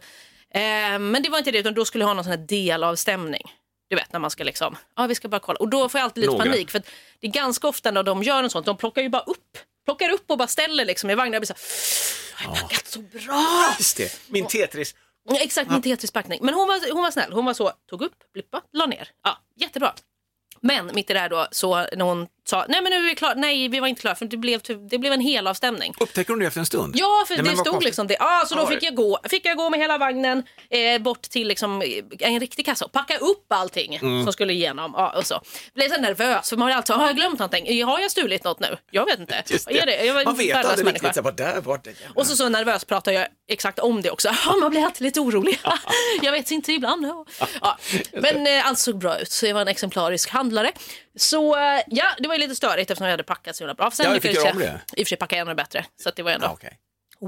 men 0.99 1.23
det 1.23 1.29
var 1.29 1.37
inte 1.37 1.51
det 1.51 1.57
utan 1.59 1.73
då 1.73 1.85
skulle 1.85 2.01
jag 2.01 2.07
ha 2.07 2.13
någon 2.13 2.23
sån 2.23 2.31
här 2.31 2.37
delavstämning. 2.47 3.43
Du 3.89 3.95
vet 3.95 4.13
när 4.13 4.19
man 4.19 4.31
ska 4.31 4.43
liksom, 4.43 4.77
ja 4.95 5.07
vi 5.07 5.15
ska 5.15 5.27
bara 5.27 5.39
kolla. 5.39 5.57
Och 5.59 5.69
då 5.69 5.89
får 5.89 5.99
jag 5.99 6.05
alltid 6.05 6.21
lite 6.21 6.31
Några. 6.33 6.45
panik 6.45 6.71
för 6.71 6.79
att 6.79 6.85
det 7.19 7.27
är 7.27 7.31
ganska 7.31 7.67
ofta 7.67 7.91
när 7.91 8.03
de 8.03 8.23
gör 8.23 8.41
något 8.43 8.51
sånt, 8.51 8.65
de 8.65 8.77
plockar 8.77 9.01
ju 9.01 9.09
bara 9.09 9.21
upp, 9.21 9.57
plockar 9.85 10.09
upp 10.09 10.31
och 10.31 10.37
bara 10.37 10.47
ställer 10.47 10.85
liksom 10.85 11.09
i 11.09 11.15
vagnen. 11.15 11.33
Jag 11.33 11.41
blir 11.41 11.47
så 11.47 11.53
här, 12.35 12.45
jag 12.45 12.49
har 12.49 12.61
packat 12.61 12.87
så 12.87 12.99
bra. 12.99 13.75
Just 13.77 13.97
det. 13.97 14.19
Min 14.27 14.47
Tetris. 14.47 14.95
Ja, 15.29 15.37
exakt, 15.39 15.71
min 15.71 15.81
Tetris-packning. 15.81 16.39
Men 16.41 16.53
hon 16.53 16.67
var, 16.67 16.93
hon 16.93 17.03
var 17.03 17.11
snäll. 17.11 17.33
Hon 17.33 17.45
var 17.45 17.53
så, 17.53 17.71
tog 17.89 18.01
upp, 18.01 18.13
blippa, 18.33 18.61
la 18.73 18.85
ner. 18.85 19.09
Ja, 19.23 19.37
jättebra. 19.55 19.93
Men 20.61 20.91
mitt 20.93 21.09
i 21.09 21.13
det 21.13 21.19
här 21.19 21.29
då, 21.29 21.47
så 21.51 21.75
när 21.75 22.01
hon 22.05 22.27
sa, 22.49 22.65
nej 22.69 22.81
men 22.81 22.89
nu 22.91 22.97
är 22.97 23.01
vi 23.09 23.15
klara, 23.15 23.33
nej 23.33 23.67
vi 23.67 23.79
var 23.79 23.87
inte 23.87 24.01
klara 24.01 24.15
för 24.15 24.25
det 24.25 24.37
blev, 24.37 24.59
typ- 24.59 24.89
det 24.89 24.97
blev 24.97 25.13
en 25.13 25.21
hel 25.21 25.47
avstämning. 25.47 25.93
Upptäcker 25.99 26.29
hon 26.33 26.39
det 26.39 26.45
efter 26.45 26.59
en 26.59 26.65
stund? 26.65 26.95
Ja, 26.97 27.23
för 27.27 27.35
Nej, 27.35 27.43
det 27.43 27.51
stod 27.51 27.65
konstigt. 27.65 27.85
liksom 27.85 28.07
det. 28.07 28.17
Ah, 28.19 28.45
så 28.45 28.55
då 28.55 28.67
fick 28.67 28.83
jag 28.83 28.95
gå, 28.95 29.19
fick 29.29 29.45
jag 29.45 29.57
gå 29.57 29.69
med 29.69 29.79
hela 29.79 29.97
vagnen 29.97 30.43
eh, 30.69 31.01
bort 31.01 31.21
till 31.21 31.47
liksom, 31.47 31.81
eh, 31.81 31.87
en 32.19 32.39
riktig 32.39 32.65
kassa 32.65 32.85
och 32.85 32.91
packa 32.91 33.17
upp 33.17 33.45
allting 33.53 33.95
Mm. 33.95 34.23
som 34.23 34.33
skulle 34.33 34.53
igenom. 34.53 34.93
Ja, 34.97 35.13
och 35.17 35.25
så. 35.27 35.41
Blev 35.73 35.89
så 35.89 36.01
nervös 36.01 36.49
för 36.49 36.57
man 36.57 36.67
har 36.69 36.75
alltid, 36.77 36.95
har 36.95 37.05
jag 37.07 37.15
glömt 37.15 37.39
någonting? 37.39 37.83
Har 37.85 37.99
jag 37.99 38.11
stulit 38.11 38.43
något 38.43 38.59
nu? 38.59 38.77
Jag 38.91 39.05
vet 39.05 39.19
inte. 39.19 39.43
Just 39.47 39.65
Vad 39.65 39.75
är 39.75 39.85
det? 39.85 40.05
Jag 40.05 40.13
var 40.13 40.25
Man 40.25 40.35
vet 40.35 40.55
aldrig 40.65 40.85
människa. 40.85 41.07
riktigt, 41.07 41.23
vad 41.23 41.35
där 41.37 41.61
var 41.61 41.79
det. 41.83 41.93
Och 42.15 42.27
så, 42.27 42.35
så 42.35 42.49
nervös 42.49 42.85
pratar 42.85 43.11
jag 43.11 43.27
exakt 43.49 43.79
om 43.79 44.01
det 44.01 44.11
också. 44.11 44.29
Man 44.61 44.69
blir 44.69 44.85
alltid 44.85 45.01
lite 45.05 45.19
orolig. 45.19 45.59
jag 46.21 46.31
vet 46.31 46.51
inte 46.51 46.71
ibland. 46.71 47.05
Ja. 47.61 47.77
Men 48.13 48.47
eh, 48.47 48.67
allt 48.67 48.79
såg 48.79 48.97
bra 48.97 49.19
ut, 49.19 49.31
så 49.31 49.45
jag 49.45 49.53
var 49.53 49.61
en 49.61 49.67
exemplarisk 49.67 50.29
handlare. 50.29 50.71
Så 51.17 51.55
eh, 51.55 51.81
ja, 51.87 52.05
det 52.19 52.27
var 52.27 52.35
ju 52.35 52.41
lite 52.41 52.55
störigt 52.55 52.91
eftersom 52.91 53.05
jag 53.07 53.11
hade 53.13 53.23
packat 53.23 53.55
så 53.55 53.63
himla 53.63 53.73
bra. 53.73 53.91
Sen 53.91 54.05
Ja, 54.05 54.13
du 54.13 54.19
fick 54.19 54.33
göra 54.35 54.45
jag 54.45 54.55
om 54.55 54.59
det. 54.61 54.81
i 54.97 55.03
och 55.03 55.07
för 55.07 55.09
sig 55.09 55.17
packa 55.17 55.35
ännu 55.37 55.55
bättre, 55.55 55.85
så 56.03 56.11
det 56.15 56.23
var 56.23 56.31
ändå 56.31 56.45
Ja, 56.47 56.51
okej. 56.53 56.77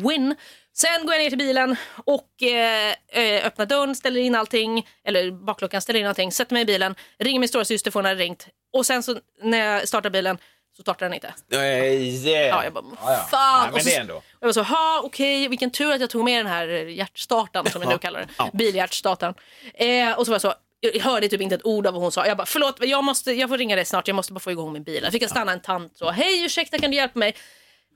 win. 0.10 0.36
Sen 0.74 1.06
går 1.06 1.16
jag 1.16 1.22
ner 1.24 1.30
till 1.30 1.38
bilen 1.38 1.76
och 2.06 2.44
eh, 2.44 2.94
eh, 3.08 3.46
öppnar 3.46 3.66
dörren, 3.66 3.96
ställer 3.96 4.22
in 4.22 4.36
allting, 4.36 4.88
eller 5.04 5.32
bakluckan, 5.32 5.82
ställer 5.82 6.00
in 6.00 6.08
allting, 6.08 6.32
sätter 6.32 6.54
mig 6.54 6.62
i 6.62 6.66
bilen, 6.66 6.96
ringer 7.18 7.40
min 7.40 7.50
stora 7.50 7.66
syster 7.66 7.92
för 7.92 8.00
hon 8.00 8.06
hade 8.06 8.20
ringt 8.24 8.48
och 8.74 8.86
sen 8.86 9.04
så 9.04 9.20
när 9.44 9.58
jag 9.66 9.88
startar 9.88 10.10
bilen 10.10 10.38
så 10.78 10.82
startar 10.82 11.06
den 11.06 11.14
inte. 11.14 11.34
Nej, 11.48 12.48
Ja, 12.48 12.64
jag 12.64 12.74
bara, 12.74 12.84
fan. 13.32 13.70
Nej, 13.74 13.84
men 13.96 14.10
och 14.10 14.16
så, 14.16 14.22
jag 14.40 14.48
var 14.48 14.54
så, 14.54 14.62
ha 14.64 15.02
okej, 15.04 15.48
vilken 15.48 15.72
tur 15.72 15.94
att 15.94 16.02
jag 16.02 16.10
tog 16.10 16.24
med 16.26 16.40
den 16.40 16.48
här 16.52 16.68
hjärtstartaren 16.68 17.70
som 17.72 17.82
jag 17.82 17.92
nu 17.92 17.98
kallar 17.98 18.20
den, 18.20 18.30
Ja. 18.38 18.50
bilhjärtstartaren. 18.54 19.34
Eh, 19.74 20.12
och 20.12 20.26
så 20.26 20.32
var 20.32 20.36
jag 20.36 20.42
så, 20.42 20.54
jag 20.80 21.00
hörde 21.00 21.28
typ 21.28 21.42
inte 21.42 21.56
ett 21.56 21.66
ord 21.66 21.88
av 21.88 21.94
vad 21.94 22.02
hon 22.02 22.12
sa. 22.12 22.28
Jag 22.28 22.38
bara, 22.38 22.46
förlåt, 22.46 22.76
jag, 22.80 23.04
måste, 23.04 23.32
jag 23.32 23.50
får 23.50 23.58
ringa 23.58 23.76
dig 23.76 23.86
snart, 23.86 24.08
jag 24.08 24.16
måste 24.16 24.34
bara 24.34 24.40
få 24.40 24.52
igång 24.52 24.74
min 24.74 24.84
bil. 24.84 25.00
Jag 25.04 25.12
fick 25.12 25.24
jag 25.24 25.30
stanna 25.30 25.52
en 25.52 25.62
tant 25.62 25.98
så, 25.98 26.10
hej 26.10 26.46
ursäkta 26.46 26.78
kan 26.78 26.92
du 26.92 26.98
hjälpa 26.98 27.20
mig? 27.20 27.36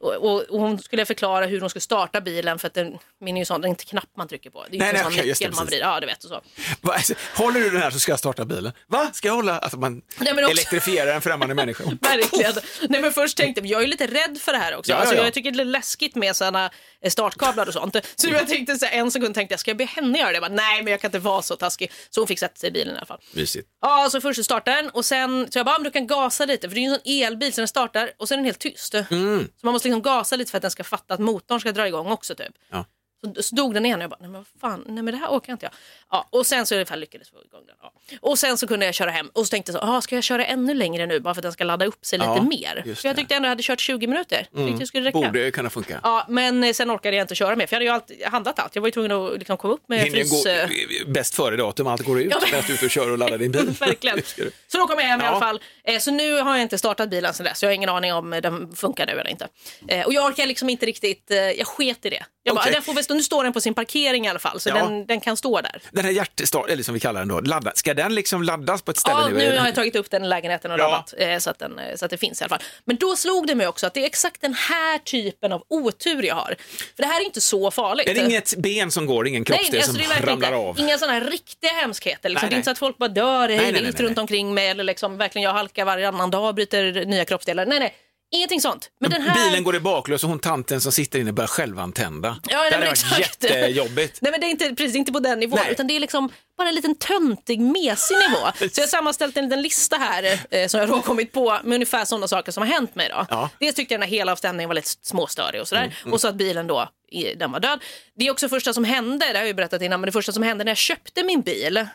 Och, 0.03 0.15
och, 0.15 0.41
och 0.41 0.59
hon 0.59 0.79
skulle 0.79 1.05
förklara 1.05 1.45
hur 1.45 1.59
hon 1.61 1.69
skulle 1.69 1.81
starta 1.81 2.21
bilen 2.21 2.59
för 2.59 2.67
att 2.67 2.73
den, 2.73 2.97
min 3.21 3.35
är 3.38 3.41
ju 3.41 3.45
sån, 3.45 3.61
det 3.61 3.67
är 3.67 3.69
inte 3.69 3.85
knapp 3.85 4.09
man 4.17 4.27
trycker 4.27 4.50
på. 4.50 4.65
Det 4.69 4.75
är 4.77 4.79
Nej, 4.79 4.89
inte 4.89 4.94
nej, 4.94 5.00
en 5.00 5.11
sån 5.13 5.21
det, 5.21 5.29
nyckel 5.29 5.51
man 5.55 5.65
vrider. 5.65 5.85
Ja, 5.85 6.00
du 6.00 6.05
vet 6.05 6.23
och 6.23 6.29
så. 6.29 6.41
Va, 6.81 6.94
alltså, 6.94 7.13
Håller 7.35 7.59
du 7.59 7.69
den 7.69 7.81
här 7.81 7.91
så 7.91 8.00
ska 8.00 8.11
jag 8.11 8.19
starta 8.19 8.45
bilen. 8.45 8.71
Va? 8.88 9.09
Ska 9.13 9.27
jag 9.27 9.35
hålla? 9.35 9.59
Alltså 9.59 9.77
man 9.77 10.01
Nej, 10.17 10.33
också- 10.33 10.51
elektrifierar 10.51 11.15
en 11.15 11.21
främmande 11.21 11.55
människa. 11.55 11.83
Verkligen. 12.01 12.53
Nej, 12.89 13.01
men 13.01 13.11
först 13.13 13.38
tänkte 13.38 13.61
jag, 13.61 13.69
jag 13.69 13.83
är 13.83 13.88
lite 13.88 14.07
rädd 14.07 14.38
för 14.41 14.51
det 14.51 14.57
här 14.57 14.75
också. 14.75 14.91
Ja, 14.91 14.95
ja, 14.95 15.00
Alltså, 15.01 15.15
ja. 15.15 15.23
Jag 15.23 15.33
tycker 15.33 15.51
det 15.51 15.61
är 15.63 15.65
läskigt 15.65 16.15
med 16.15 16.35
sådana 16.35 16.69
startkablar 17.09 17.67
och 17.67 17.73
sånt. 17.73 17.95
Så 18.15 18.27
jag 18.27 18.47
tänkte 18.47 18.75
så 18.75 18.85
här, 18.85 18.99
en 18.99 19.11
sekund 19.11 19.35
tänkte 19.35 19.53
jag, 19.53 19.59
ska 19.59 19.69
jag 19.71 19.77
be 19.77 19.85
henne 19.85 20.19
göra 20.19 20.27
det? 20.29 20.33
Jag 20.33 20.44
bara, 20.44 20.51
Nej, 20.56 20.83
men 20.83 20.91
jag 20.91 21.01
kan 21.01 21.07
inte 21.07 21.19
vara 21.19 21.41
så 21.41 21.56
taskig. 21.56 21.91
Så 22.09 22.21
hon 22.21 22.27
fick 22.27 22.39
sätta 22.39 22.56
sig 22.56 22.69
i 22.69 22.71
bilen 22.71 22.94
i 22.95 22.97
alla 22.97 23.06
fall. 23.06 23.19
Mysigt. 23.31 23.67
Ja, 23.81 24.09
så 24.11 24.21
först 24.21 24.45
startar 24.45 24.75
den 24.75 24.89
och 24.89 25.06
sen 25.06 25.47
så 25.51 25.59
jag 25.59 25.65
bara, 25.65 25.75
"Ah, 25.75 25.77
men 25.79 25.83
du 25.83 25.91
kan 25.91 26.07
gasa 26.07 26.45
lite 26.45 26.69
för 26.69 26.75
det 26.75 26.79
är 26.81 26.81
ju 26.81 26.88
en 26.88 26.95
sån 26.95 27.01
elbil 27.33 27.53
så 27.53 27.61
den 27.61 27.67
startar 27.67 28.11
och 28.17 28.27
sen 28.27 28.35
är 28.35 28.38
den 28.38 28.45
helt 28.45 28.59
tyst. 28.59 28.94
Mm. 28.94 29.47
Så 29.61 29.65
man 29.67 29.73
måste 29.73 29.88
liksom 29.94 30.12
gasa 30.12 30.36
lite 30.36 30.51
för 30.51 30.57
att 30.57 30.62
den 30.62 30.72
ska 30.72 30.84
fatta 30.84 31.13
att 31.13 31.19
motorn 31.19 31.60
ska 31.60 31.72
dra 31.72 31.88
igång 31.88 32.12
också 32.12 32.36
typ. 32.36 32.54
Ja. 32.69 32.86
Så, 33.23 33.43
så 33.43 33.55
dog 33.55 33.73
den 33.73 33.85
igen 33.85 33.99
och 33.99 34.03
jag 34.03 34.09
bara, 34.09 34.17
nej 34.19 34.29
men 34.29 34.41
vad 34.61 34.71
fan, 34.71 34.83
nej 34.87 35.03
men 35.03 35.13
det 35.13 35.17
här 35.17 35.27
orkar 35.29 35.53
inte 35.53 35.65
jag. 35.65 35.73
Ja, 36.11 36.27
och 36.31 36.45
sen 36.45 36.65
så 36.65 36.75
i 36.75 36.77
alla 36.77 36.85
fall 36.85 36.99
lyckades 36.99 37.29
få 37.29 37.35
igång 37.45 37.61
den. 37.67 37.75
Ja. 37.81 37.93
Och 38.21 38.39
sen 38.39 38.57
så 38.57 38.67
kunde 38.67 38.85
jag 38.85 38.95
köra 38.95 39.11
hem 39.11 39.29
och 39.33 39.45
så 39.47 39.51
tänkte 39.51 39.71
jag 39.71 39.81
så, 39.81 39.87
ah, 39.87 40.01
ska 40.01 40.15
jag 40.15 40.23
köra 40.23 40.45
ännu 40.45 40.73
längre 40.73 41.05
nu 41.05 41.19
bara 41.19 41.33
för 41.33 41.39
att 41.39 41.43
den 41.43 41.51
ska 41.53 41.63
ladda 41.63 41.85
upp 41.85 42.05
sig 42.05 42.19
Ja, 42.19 42.33
lite 42.33 42.45
mer? 42.47 42.95
För 42.95 43.07
jag 43.07 43.15
tyckte 43.15 43.35
ändå 43.35 43.45
jag 43.45 43.49
hade 43.51 43.63
kört 43.63 43.79
20 43.79 44.07
minuter. 44.07 44.47
Mm. 44.55 44.67
Tyckte 44.67 44.83
det 44.83 44.87
skulle 44.87 45.07
räcka. 45.07 45.17
Borde 45.17 45.51
kunna 45.51 45.69
funka. 45.69 45.99
Ja, 46.03 46.25
men 46.29 46.63
eh, 46.63 46.73
sen 46.73 46.91
orkade 46.91 47.15
jag 47.17 47.23
inte 47.23 47.35
köra 47.35 47.55
mer 47.55 47.67
för 47.67 47.73
jag 47.75 47.77
hade 47.77 47.85
ju 47.85 47.91
alltid 47.91 48.23
handlat 48.25 48.59
allt. 48.59 48.75
Jag 48.75 48.81
var 48.81 48.87
ju 48.87 48.91
tvungen 48.91 49.11
att 49.11 49.33
liksom 49.37 49.57
komma 49.57 49.73
upp 49.73 49.83
med 49.89 50.11
frys... 50.11 50.45
eh, 50.45 50.67
gå 51.05 51.11
bäst 51.11 51.35
före 51.35 51.55
datum, 51.57 51.87
allt 51.87 52.01
går 52.05 52.21
ut 52.21 52.31
Ja, 52.31 52.37
men- 52.51 52.63
du 52.67 52.73
ute 52.73 52.85
och 52.85 52.91
kör 52.91 53.11
och 53.11 53.17
laddar 53.17 53.37
din 53.37 53.51
bil. 53.51 53.69
Verkligen. 53.79 54.21
Så 54.67 54.77
då 54.77 54.87
kom 54.87 54.99
jag 54.99 55.05
hem 55.05 55.21
i 55.21 55.23
Ja. 55.23 55.29
alla 55.29 55.39
fall. 55.39 55.61
Eh, 55.83 55.99
så 55.99 56.11
nu 56.11 56.35
har 56.41 56.53
jag 56.55 56.61
inte 56.61 56.77
startat 56.77 57.09
bilen 57.09 57.33
sen 57.33 57.43
dess. 57.45 57.63
Jag 57.63 57.69
har 57.69 57.73
ingen 57.73 57.89
aning 57.89 58.13
om 58.13 58.29
den 58.29 58.75
funkar 58.75 59.05
nu 59.05 59.11
eller 59.11 59.29
inte. 59.29 59.47
Eh, 59.87 60.05
och 60.05 60.13
jag 60.13 60.25
orkar 60.25 60.45
liksom 60.45 60.69
inte 60.69 60.85
riktigt, 60.85 61.31
eh, 61.31 61.37
jag 61.37 61.67
sket 61.67 62.05
i 62.05 62.09
det. 62.09 62.23
Jag 62.43 62.55
bara, 62.55 62.61
Okej. 62.61 62.73
den 62.73 62.81
får 62.81 62.93
väl 62.93 63.03
stå, 63.03 63.12
nu 63.18 63.24
står 63.24 63.44
den 63.44 63.54
på 63.54 63.62
sin 63.62 63.74
parkering 63.74 64.25
i 64.25 64.30
alla 64.30 64.39
fall 64.39 64.60
så 64.60 64.69
Ja. 64.69 64.75
den, 64.75 65.06
den 65.06 65.19
kan 65.21 65.38
stå 65.38 65.62
där. 65.62 65.81
Den 65.92 66.06
här 66.06 66.12
hjärtstart, 66.12 66.69
eller 66.69 66.83
som 66.83 66.94
vi 66.94 67.00
kallar 67.00 67.19
den 67.19 67.27
då, 67.27 67.39
ladda, 67.39 67.71
ska 67.75 67.94
den 67.94 68.15
liksom 68.15 68.44
laddas 68.44 68.81
på 68.81 68.92
ett 68.92 68.98
ställe 68.98 69.18
Ja, 69.21 69.27
nu? 69.27 69.36
nu 69.38 69.57
har 69.57 69.65
jag 69.65 69.75
tagit 69.75 69.95
upp 69.95 70.10
den 70.10 70.24
i 70.24 70.27
lägenheten 70.27 70.71
och 70.71 70.80
Ja. 70.80 70.88
laddat 70.89 71.13
eh, 71.18 71.38
så, 71.38 71.50
att 71.50 71.60
den, 71.60 71.80
eh, 71.80 71.95
så 71.95 72.06
att 72.06 72.12
det 72.12 72.18
finns 72.18 72.42
i 72.42 72.44
alla 72.44 72.50
fall. 72.50 72.62
Men 72.86 72.95
då 72.95 73.15
slog 73.15 73.48
det 73.48 73.56
mig 73.56 73.68
också 73.68 73.88
att 73.88 73.94
det 73.94 74.00
är 74.01 74.06
exakt 74.06 74.42
den 74.42 74.54
här 74.54 74.98
typen 74.98 75.51
av 75.51 75.63
otur 75.68 76.24
jag 76.24 76.36
har. 76.36 76.56
För 76.95 77.04
det 77.04 77.06
här 77.07 77.21
är 77.21 77.25
inte 77.25 77.42
så 77.42 77.71
farligt. 77.71 78.07
Är 78.07 78.13
det 78.13 78.19
inget 78.25 78.56
ben 78.57 78.92
som 78.92 79.06
går, 79.06 79.27
ingen 79.27 79.45
kroppsdel 79.45 79.71
Nej, 79.71 79.80
alltså 79.80 79.92
som 79.92 79.98
det 80.00 80.06
är 80.06 80.09
verkligen 80.09 80.30
ramlar 80.30 80.48
inte. 80.48 80.57
av? 80.57 80.80
Inga 80.80 80.98
sådana 80.98 81.13
här 81.19 81.25
riktiga 81.31 81.71
hemskheter. 81.71 82.30
Liksom. 82.30 82.45
Nej, 82.45 82.50
Det 82.50 82.56
är 82.56 82.57
inte 82.57 82.66
så 82.66 82.69
nej. 82.69 82.74
att 82.74 82.80
folk 82.80 82.98
bara 82.98 83.09
dör 83.09 83.48
nej, 83.48 83.57
hej 83.57 83.71
nej, 83.71 83.83
vilt 83.83 84.00
nej. 84.00 84.07
runt 84.07 84.18
omkring 84.18 84.54
mig 84.54 84.68
eller 84.68 84.83
liksom, 84.83 85.18
verkligen 85.18 85.44
jag 85.44 85.54
halkar 85.54 85.86
varannan 85.86 86.31
dag 86.31 86.48
och 86.48 86.56
bryter 86.56 87.06
nya 87.06 87.25
kroppsdelar. 87.25 87.66
Nej, 87.66 87.80
nej. 87.80 87.94
Ingenting 88.33 88.62
sånt. 88.62 88.89
Men 89.00 89.12
den 89.12 89.21
här... 89.21 89.50
Bilen 89.50 89.63
går 89.63 89.75
i 89.75 89.80
baklås 89.80 90.24
och 90.24 90.30
hon 90.30 90.39
tanten 90.39 90.81
som 90.81 90.91
sitter 90.91 91.19
inne 91.19 91.31
börjar 91.31 91.47
självantända. 91.47 92.39
Ja, 92.50 92.57
nej, 92.57 92.69
det 92.69 92.75
hade 92.75 92.88
varit 92.88 93.19
jättejobbigt. 93.19 94.21
Nej 94.21 94.31
men 94.31 94.41
det 94.41 94.47
är 94.47 94.50
inte, 94.50 94.75
precis 94.75 94.95
inte 94.95 95.12
på 95.12 95.19
den 95.19 95.39
nivån 95.39 95.59
Nej. 95.63 95.71
utan 95.71 95.88
det 95.88 95.95
är 95.95 96.00
liksom 96.00 96.30
bara 96.57 96.69
en 96.69 96.75
liten 96.75 96.95
töntig 96.95 97.59
mesig 97.59 98.18
nivå. 98.18 98.51
Så 98.71 98.81
jag 98.81 98.83
har 98.83 98.88
sammanställt 98.88 99.38
en 99.38 99.44
liten 99.44 99.62
lista 99.62 99.95
här 99.97 100.39
eh, 100.50 100.68
som 100.68 100.80
jag 100.80 100.88
har 100.88 101.01
kommit 101.01 101.31
på 101.31 101.59
med 101.63 101.75
ungefär 101.75 102.06
sådana 102.06 102.27
saker 102.27 102.51
som 102.51 102.63
har 102.63 102.74
hänt 102.74 102.95
mig 102.95 103.09
då. 103.09 103.25
Ja. 103.30 103.38
Mm, 103.38 103.50
Dels 103.59 103.75
tyckte 103.75 103.94
jag 103.94 104.01
den 104.01 104.09
här 104.09 104.18
hela 104.18 104.31
avstämningen 104.31 104.68
var 104.69 104.75
lite 104.75 104.89
småstörig 105.01 105.62
och 105.62 105.68
sådär 105.68 105.95
och 106.11 106.21
så 106.21 106.28
att 106.28 106.35
bilen 106.35 106.68
då 106.68 106.90
den 107.35 107.52
var 107.52 107.59
död. 107.59 107.80
Det 108.16 108.28
är 108.28 108.31
också 108.31 108.49
första 108.49 108.73
som 108.73 108.83
hände, 108.83 109.25
det 109.25 109.33
har 109.33 109.35
jag 109.35 109.47
ju 109.47 109.54
berättat 109.54 109.81
innan, 109.81 109.99
men 110.02 110.06
det 110.06 110.11
första 110.11 110.31
som 110.31 110.44
hände 110.44 110.63
när 110.63 110.71
jag 110.71 110.78
köpte 110.78 111.23
min 111.23 111.42
bil 111.42 111.87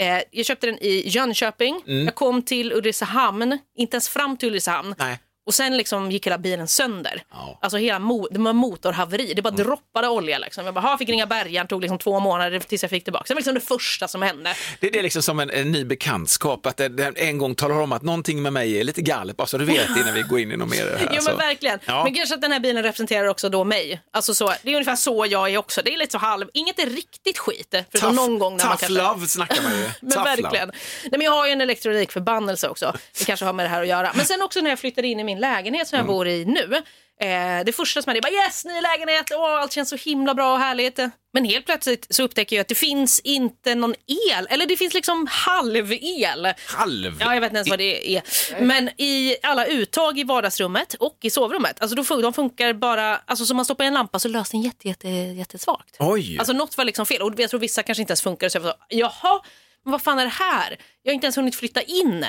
Eh, 0.00 0.22
jag 0.30 0.46
köpte 0.46 0.66
den 0.66 0.78
i 0.78 1.02
Jönköping, 1.08 1.82
Mm. 1.86 2.04
jag 2.04 2.14
kom 2.14 2.42
till 2.42 2.72
Ulricehamn, 2.72 3.58
inte 3.76 3.94
ens 3.94 4.08
fram 4.08 4.36
till 4.36 4.48
Ulricehamn. 4.48 4.94
Nej. 4.98 5.18
Och 5.50 5.54
sen 5.54 5.76
liksom 5.76 6.10
gick 6.10 6.26
hela 6.26 6.38
bilen 6.38 6.68
sönder. 6.68 7.22
Ja. 7.30 7.42
Mm. 7.44 7.56
Alltså 7.60 7.76
hela 7.78 7.98
mo- 7.98 8.26
det 8.30 8.38
var 8.40 8.52
motorhaveri. 8.52 9.34
Det 9.34 9.42
bara 9.42 9.50
droppade 9.50 10.08
olja. 10.08 10.38
Liksom. 10.38 10.64
Jag 10.64 10.74
bara, 10.74 10.80
"Ha, 10.80 10.98
fick 10.98 11.08
ringa 11.08 11.26
bärgaren, 11.26 11.66
tog 11.66 11.80
liksom 11.80 11.98
två 11.98 12.20
månader 12.20 12.58
tills 12.60 12.82
jag 12.82 12.90
fick 12.90 13.04
tillbaka. 13.04 13.24
Det 13.28 13.34
var 13.34 13.38
liksom 13.38 13.54
det 13.54 13.60
första 13.60 14.08
som 14.08 14.22
hände. 14.22 14.54
Det, 14.80 14.90
det 14.90 14.98
är 14.98 15.02
liksom 15.02 15.22
som 15.22 15.40
en, 15.40 15.50
en 15.50 15.72
ny 15.72 15.84
bekantskap, 15.84 16.66
att 16.66 16.76
det 16.76 17.12
en 17.16 17.38
gång 17.38 17.54
talar 17.54 17.80
om 17.80 17.92
att 17.92 18.02
någonting 18.02 18.42
med 18.42 18.52
mig 18.52 18.80
är 18.80 18.84
lite 18.84 19.02
galet, 19.02 19.36
bara 19.36 19.46
så 19.46 19.58
du 19.58 19.64
vet 19.64 19.88
innan 19.96 20.14
vi 20.14 20.22
går 20.22 20.38
in 20.40 20.52
i 20.52 20.56
något 20.56 20.70
mer. 20.70 20.96
Här, 20.98 21.08
Jo 21.16 21.22
men 21.24 21.36
verkligen. 21.36 21.78
Ja. 21.86 22.04
Men 22.04 22.14
kanske 22.14 22.34
att 22.34 22.40
den 22.42 22.52
här 22.52 22.60
bilen 22.60 22.82
representerar 22.82 23.26
också 23.26 23.48
då 23.48 23.64
mig. 23.64 24.00
Alltså 24.12 24.34
så, 24.34 24.52
det 24.62 24.70
är 24.70 24.74
ungefär 24.74 24.96
så 24.96 25.26
jag 25.30 25.50
är 25.50 25.58
också. 25.58 25.82
Det 25.84 25.94
är 25.94 25.98
lite 25.98 26.12
så 26.12 26.18
halv, 26.18 26.48
inget 26.54 26.78
är 26.78 26.86
riktigt 26.86 27.38
skit. 27.38 27.74
Tough, 27.92 28.14
någon 28.14 28.38
gång 28.38 28.56
när 28.56 28.64
man 28.64 28.76
tough 28.76 28.88
kanske... 28.88 29.02
love 29.14 29.26
snackar 29.26 29.62
man 29.62 29.72
ju. 29.78 29.88
Men 30.00 30.10
Tough 30.10 30.24
verkligen. 30.24 30.52
love. 30.68 30.78
Nej, 31.02 31.10
men 31.10 31.20
jag 31.20 31.32
har 31.32 31.46
ju 31.46 31.52
en 31.52 31.60
elektronikförbannelse 31.60 32.68
också. 32.68 32.96
Det 33.18 33.24
kanske 33.24 33.46
har 33.46 33.52
med 33.52 33.64
det 33.66 33.70
här 33.70 33.82
att 33.82 33.88
göra. 33.88 34.12
Men 34.14 34.26
sen 34.26 34.42
också 34.42 34.60
när 34.60 34.70
jag 34.70 34.78
flyttade 34.78 35.08
in 35.08 35.20
i 35.20 35.24
min 35.24 35.39
lägenhet 35.40 35.88
som 35.88 35.96
jag 35.96 36.04
Mm. 36.04 36.14
bor 36.16 36.28
i 36.28 36.44
nu. 36.44 36.82
Eh, 37.20 37.64
det 37.64 37.72
första 37.76 38.02
som 38.02 38.10
hände, 38.10 38.16
jag 38.26 38.32
bara 38.34 38.44
yes, 38.46 38.64
ny 38.64 38.80
lägenhet, 38.80 39.30
Åh, 39.34 39.60
allt 39.60 39.72
känns 39.72 39.88
så 39.90 39.96
himla 39.96 40.34
bra 40.34 40.52
och 40.52 40.58
härligt. 40.60 40.98
Men 41.32 41.44
helt 41.44 41.66
plötsligt 41.66 42.06
så 42.10 42.22
upptäcker 42.22 42.56
jag 42.56 42.60
att 42.60 42.68
det 42.68 42.74
finns 42.74 43.20
inte 43.20 43.74
någon 43.74 43.94
el, 44.30 44.46
eller 44.50 44.66
det 44.66 44.76
finns 44.76 44.94
liksom 44.94 45.26
halv-el. 45.30 46.48
Halv. 46.66 47.16
Ja, 47.20 47.34
jag 47.34 47.40
vet 47.40 47.48
inte 47.50 47.56
ens 47.56 47.70
vad 47.70 47.78
det 47.78 48.16
är. 48.16 48.22
Men 48.60 48.88
i 49.00 49.36
alla 49.42 49.66
uttag 49.66 50.18
i 50.18 50.24
vardagsrummet 50.24 50.94
och 50.94 51.18
i 51.22 51.30
sovrummet, 51.30 51.80
alltså 51.82 51.96
då 51.96 52.02
fun- 52.02 52.22
de 52.22 52.32
funkar 52.32 52.72
bara, 52.72 53.16
alltså 53.16 53.44
som 53.46 53.56
man 53.56 53.64
stoppar 53.64 53.84
i 53.84 53.86
en 53.86 53.94
lampa 53.94 54.18
så 54.18 54.28
löser 54.28 54.52
den 54.52 54.62
jätte, 54.62 54.88
jätte, 54.88 55.08
jättesvagt. 55.08 55.96
Oj. 55.98 56.38
Alltså 56.38 56.52
något 56.52 56.76
var 56.76 56.84
liksom 56.84 57.06
fel 57.06 57.22
och 57.22 57.32
jag 57.40 57.50
tror 57.50 57.60
vissa 57.60 57.82
kanske 57.82 58.02
inte 58.02 58.10
ens 58.10 58.22
funkar 58.22 58.48
så 58.48 58.56
jag 58.56 58.62
var 58.62 58.70
så, 58.70 58.76
jaha, 58.88 59.40
men 59.84 59.92
vad 59.92 60.02
fan 60.02 60.18
är 60.18 60.24
det 60.24 60.30
här? 60.30 60.76
Jag 61.02 61.10
har 61.10 61.14
inte 61.14 61.26
ens 61.26 61.36
hunnit 61.36 61.56
flytta 61.56 61.82
in. 61.82 62.26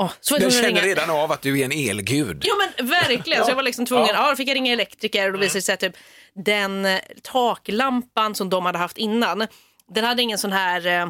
Åh, 0.00 0.10
så 0.20 0.36
jag 0.40 0.52
känner 0.52 0.68
ringa- 0.68 0.82
redan 0.82 1.10
av 1.10 1.32
att 1.32 1.42
du 1.42 1.60
är 1.60 1.64
en 1.64 1.72
elgud. 1.90 2.42
Ja 2.46 2.54
men 2.76 2.86
verkligen, 2.86 3.44
så 3.44 3.50
jag 3.50 3.56
var 3.56 3.62
liksom 3.62 3.86
tvungen, 3.86 4.08
ja. 4.14 4.30
då 4.30 4.36
fick 4.36 4.48
jag 4.48 4.54
ringa 4.54 4.72
elektriker 4.72 5.26
och 5.26 5.32
då 5.32 5.38
visade 5.38 5.58
det 5.58 5.62
sig 5.62 5.72
att 5.72 5.80
typ, 5.80 5.96
den 6.44 6.84
eh, 6.84 7.00
taklampan 7.22 8.34
som 8.34 8.50
de 8.50 8.66
hade 8.66 8.78
haft 8.78 8.98
innan, 8.98 9.46
den 9.94 10.04
hade 10.04 10.22
ingen 10.22 10.38
sån 10.38 10.52
här 10.52 10.86
eh, 10.86 11.08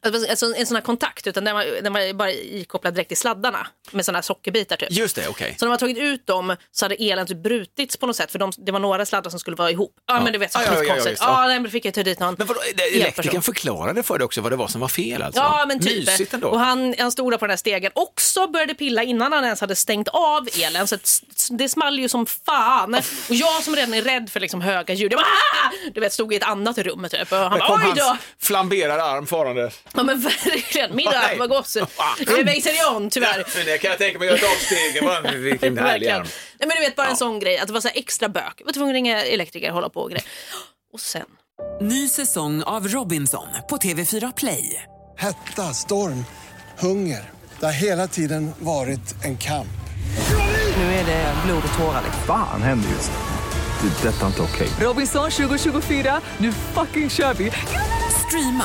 Alltså 0.00 0.54
en 0.56 0.66
sån 0.66 0.74
här 0.76 0.82
kontakt, 0.82 1.26
utan 1.26 1.44
den 1.44 1.54
var, 1.54 1.82
den 1.82 1.92
var 1.92 2.12
bara 2.14 2.32
ikopplad 2.32 2.94
direkt 2.94 3.08
till 3.08 3.16
sladdarna 3.16 3.66
med 3.90 4.04
såna 4.04 4.18
här 4.18 4.22
sockerbitar 4.22 4.76
typ. 4.76 4.90
Just 4.90 5.16
det, 5.16 5.28
okej. 5.28 5.56
Så 5.58 5.64
när 5.64 5.70
man 5.70 5.78
tagit 5.78 5.98
ut 5.98 6.26
dem 6.26 6.56
så 6.70 6.84
hade 6.84 6.94
elen 6.94 7.26
typ 7.26 7.42
brutits 7.42 7.96
på 7.96 8.06
något 8.06 8.16
sätt 8.16 8.32
för 8.32 8.38
de, 8.38 8.52
det 8.56 8.72
var 8.72 8.78
några 8.78 9.06
sladdar 9.06 9.30
som 9.30 9.40
skulle 9.40 9.56
vara 9.56 9.70
ihop. 9.70 9.94
Ja, 10.06 10.20
men 10.20 10.32
du 10.32 10.38
vet, 10.38 10.52
så 10.52 10.58
Ja, 10.58 10.64
ja, 10.74 10.84
ja, 10.84 10.96
ja, 11.04 11.14
ja. 11.20 11.46
nej, 11.46 11.60
men 11.60 11.70
fick 11.70 11.84
jag 11.84 11.94
ta 11.94 12.02
dit 12.02 12.20
någon 12.20 12.34
Men 12.38 12.46
vadå, 12.46 12.60
elektrikern 12.94 13.42
förklarade 13.42 14.02
för 14.02 14.18
dig 14.18 14.24
också 14.24 14.40
vad 14.40 14.52
det 14.52 14.56
var 14.56 14.68
som 14.68 14.80
var 14.80 14.88
fel 14.88 15.22
alltså? 15.22 15.40
Ja, 15.40 15.64
men 15.68 15.80
typ. 15.80 16.06
Mysigt 16.06 16.34
ändå. 16.34 16.48
Och 16.48 16.60
han, 16.60 16.94
han 16.98 17.12
stod 17.12 17.32
där 17.32 17.38
på 17.38 17.44
den 17.44 17.50
här 17.50 17.56
stegen 17.56 17.92
också 17.94 18.46
började 18.46 18.74
pilla 18.74 19.02
innan 19.02 19.32
han 19.32 19.44
ens 19.44 19.60
hade 19.60 19.74
stängt 19.76 20.08
av 20.08 20.48
elen. 20.58 20.86
Så 20.88 20.96
det 21.50 21.68
small 21.68 21.98
ju 21.98 22.08
som 22.08 22.26
fan. 22.26 22.94
Och 23.28 23.34
jag 23.34 23.62
som 23.62 23.76
redan 23.76 23.94
är 23.94 24.02
rädd 24.02 24.30
för 24.30 24.40
liksom 24.40 24.60
höga 24.60 24.94
ljud, 24.94 25.12
jag 25.12 25.18
bara, 25.18 25.26
"Ah!" 25.26 25.90
du 25.94 26.00
vet, 26.00 26.12
stod 26.12 26.32
i 26.32 26.36
ett 26.36 26.42
annat 26.42 26.78
rum 26.78 27.06
typ. 27.10 27.32
Och 27.32 27.38
han 27.38 27.58
bara, 27.58 27.66
kom 27.68 27.82
oj 27.88 27.92
då. 27.96 28.04
hans 28.04 28.20
flamberade 28.40 29.04
arm 29.04 29.26
farande. 29.26 29.70
Ja 29.94 30.02
men 30.02 30.20
verkligen, 30.20 30.96
middag 30.96 31.20
Nej. 31.28 31.38
var 31.38 31.46
gosse. 31.46 31.86
Det 32.18 32.32
är 32.32 32.44
vegetarian 32.44 33.10
tyvärr. 33.10 33.44
Men 33.56 33.66
det 33.66 33.78
kan 33.78 33.90
jag 33.90 33.98
tänka 33.98 34.18
mig 34.18 34.28
att 34.30 34.40
göra 34.40 34.50
ett 34.52 34.56
avsteg. 34.56 35.02
Vad- 35.04 35.34
Vilken 35.34 35.78
härlig 35.78 36.08
arm. 36.08 36.22
Nej, 36.58 36.68
men 36.68 36.76
du 36.76 36.80
vet 36.80 36.96
bara 36.96 37.06
en 37.08 37.16
sån 37.16 37.38
grej, 37.40 37.58
att 37.58 37.66
det 37.66 37.72
var 37.72 37.80
så 37.80 37.88
här 37.88 37.96
extra 37.98 38.28
bök. 38.28 38.54
Jag 38.58 38.66
var 38.66 38.72
tvungen 38.72 38.90
att 38.90 38.94
ringa 38.94 39.24
elektriker 39.24 39.68
och 39.68 39.74
hålla 39.74 39.88
på 39.88 40.00
och 40.00 40.10
grejer. 40.10 40.24
Och 40.92 41.00
sen, 41.00 41.26
Ny 41.80 42.08
säsong 42.08 42.62
av 42.62 42.88
Robinson 42.88 43.46
på 43.70 43.76
TV4 43.76 44.32
Play. 44.36 44.82
Hetta, 45.18 45.62
storm, 45.74 46.24
hunger. 46.78 47.30
Det 47.60 47.66
har 47.66 47.72
hela 47.72 48.08
tiden 48.08 48.52
varit 48.58 49.24
en 49.24 49.38
kamp. 49.38 49.66
Nu 50.76 50.84
är 50.84 51.04
det 51.06 51.34
blod 51.46 51.62
och 51.72 51.78
tårar. 51.78 52.02
liksom. 52.04 52.22
Fan 52.26 52.62
händer 52.62 52.88
just 52.90 53.10
nu. 53.10 53.88
Det. 54.02 54.08
är 54.08 54.12
Detta 54.12 54.22
är 54.22 54.26
inte 54.26 54.42
okej. 54.42 54.68
Robinson 54.80 55.30
2024, 55.30 56.20
nu 56.38 56.52
fucking 56.52 57.10
kör 57.10 57.34
vi! 57.34 57.52
Streama 58.28 58.64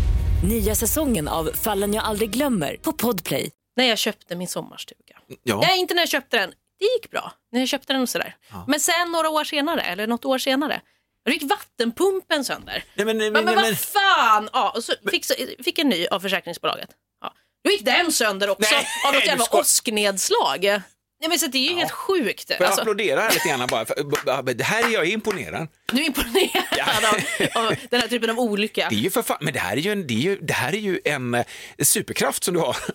Nya 0.43 0.75
säsongen 0.75 1.27
av 1.27 1.51
Fallen 1.53 1.93
jag 1.93 2.03
aldrig 2.03 2.29
glömmer 2.29 2.75
på 2.77 2.93
Podplay. 2.93 3.51
när 3.75 3.85
jag 3.85 3.97
köpte 3.97 4.35
min 4.35 4.47
sommarstuga. 4.47 5.17
Ja. 5.43 5.59
Nej, 5.59 5.79
inte 5.79 5.93
när 5.93 6.01
jag 6.01 6.09
köpte 6.09 6.37
den. 6.37 6.49
Det 6.79 6.85
gick 6.85 7.11
bra 7.11 7.31
när 7.51 7.59
jag 7.59 7.69
köpte 7.69 7.93
den 7.93 8.01
och 8.01 8.09
sådär. 8.09 8.35
Men 8.67 8.79
sen 8.79 9.11
några 9.11 9.29
år 9.29 9.43
senare, 9.43 9.81
eller 9.81 10.07
något 10.07 10.25
år 10.25 10.37
senare, 10.37 10.81
då 11.25 11.31
gick 11.31 11.43
vattenpumpen 11.43 12.45
sönder. 12.45 12.83
Nej, 12.95 13.05
men, 13.05 13.17
men, 13.17 13.33
Men, 13.33 13.45
men 13.45 13.55
men, 13.55 13.63
vad 13.63 13.77
fan! 13.79 14.49
Ja, 14.53 14.69
och 14.75 14.83
så 14.83 14.93
fick, 15.11 15.25
fick 15.63 15.79
en 15.79 15.89
ny 15.89 16.07
av 16.07 16.19
försäkringsbolaget. 16.19 16.89
Ja. 17.21 17.33
Då 17.63 17.71
gick 17.71 17.85
den 17.85 18.11
sönder 18.11 18.49
också 18.49 18.75
Nej, 18.75 18.85
av 19.07 19.13
något 19.13 19.25
jävla 19.25 19.45
åsknedslag. 19.51 20.63
Nej, 21.19 21.29
men 21.29 21.39
så 21.39 21.47
det 21.47 21.57
är 21.57 21.69
ju 21.71 21.75
helt 21.75 21.91
sjukt. 21.91 22.47
Får 22.47 22.55
jag 22.59 22.65
Alltså, 22.67 22.81
applådera 22.81 23.21
här 23.21 23.31
lite 23.31 23.49
grann 23.49 23.67
bara? 24.25 24.41
Det 24.41 24.63
här 24.63 24.83
är 24.89 24.89
jag 24.93 25.05
imponerad. 25.07 25.67
Du 25.91 26.01
är 26.01 26.05
imponerad 26.05 27.05
av, 27.55 27.63
av 27.63 27.75
den 27.89 28.01
här 28.01 28.07
typen 28.07 28.29
av 28.29 28.39
olycka. 28.39 28.87
Det 28.89 28.95
är 28.95 28.99
ju 28.99 29.09
för 29.11 29.21
fan, 29.21 29.37
men 29.41 29.53
det 29.53 29.59
här 29.59 29.77
är 29.77 29.81
ju 29.81 29.91
en, 29.91 30.07
det 30.07 30.13
är 30.13 30.17
ju, 30.17 30.37
det 30.41 30.53
här 30.53 30.73
är 30.73 30.77
ju 30.79 30.99
en 31.05 31.33
eh, 31.33 31.43
superkraft 31.83 32.43
som 32.43 32.53
du 32.53 32.59
har. 32.59 32.77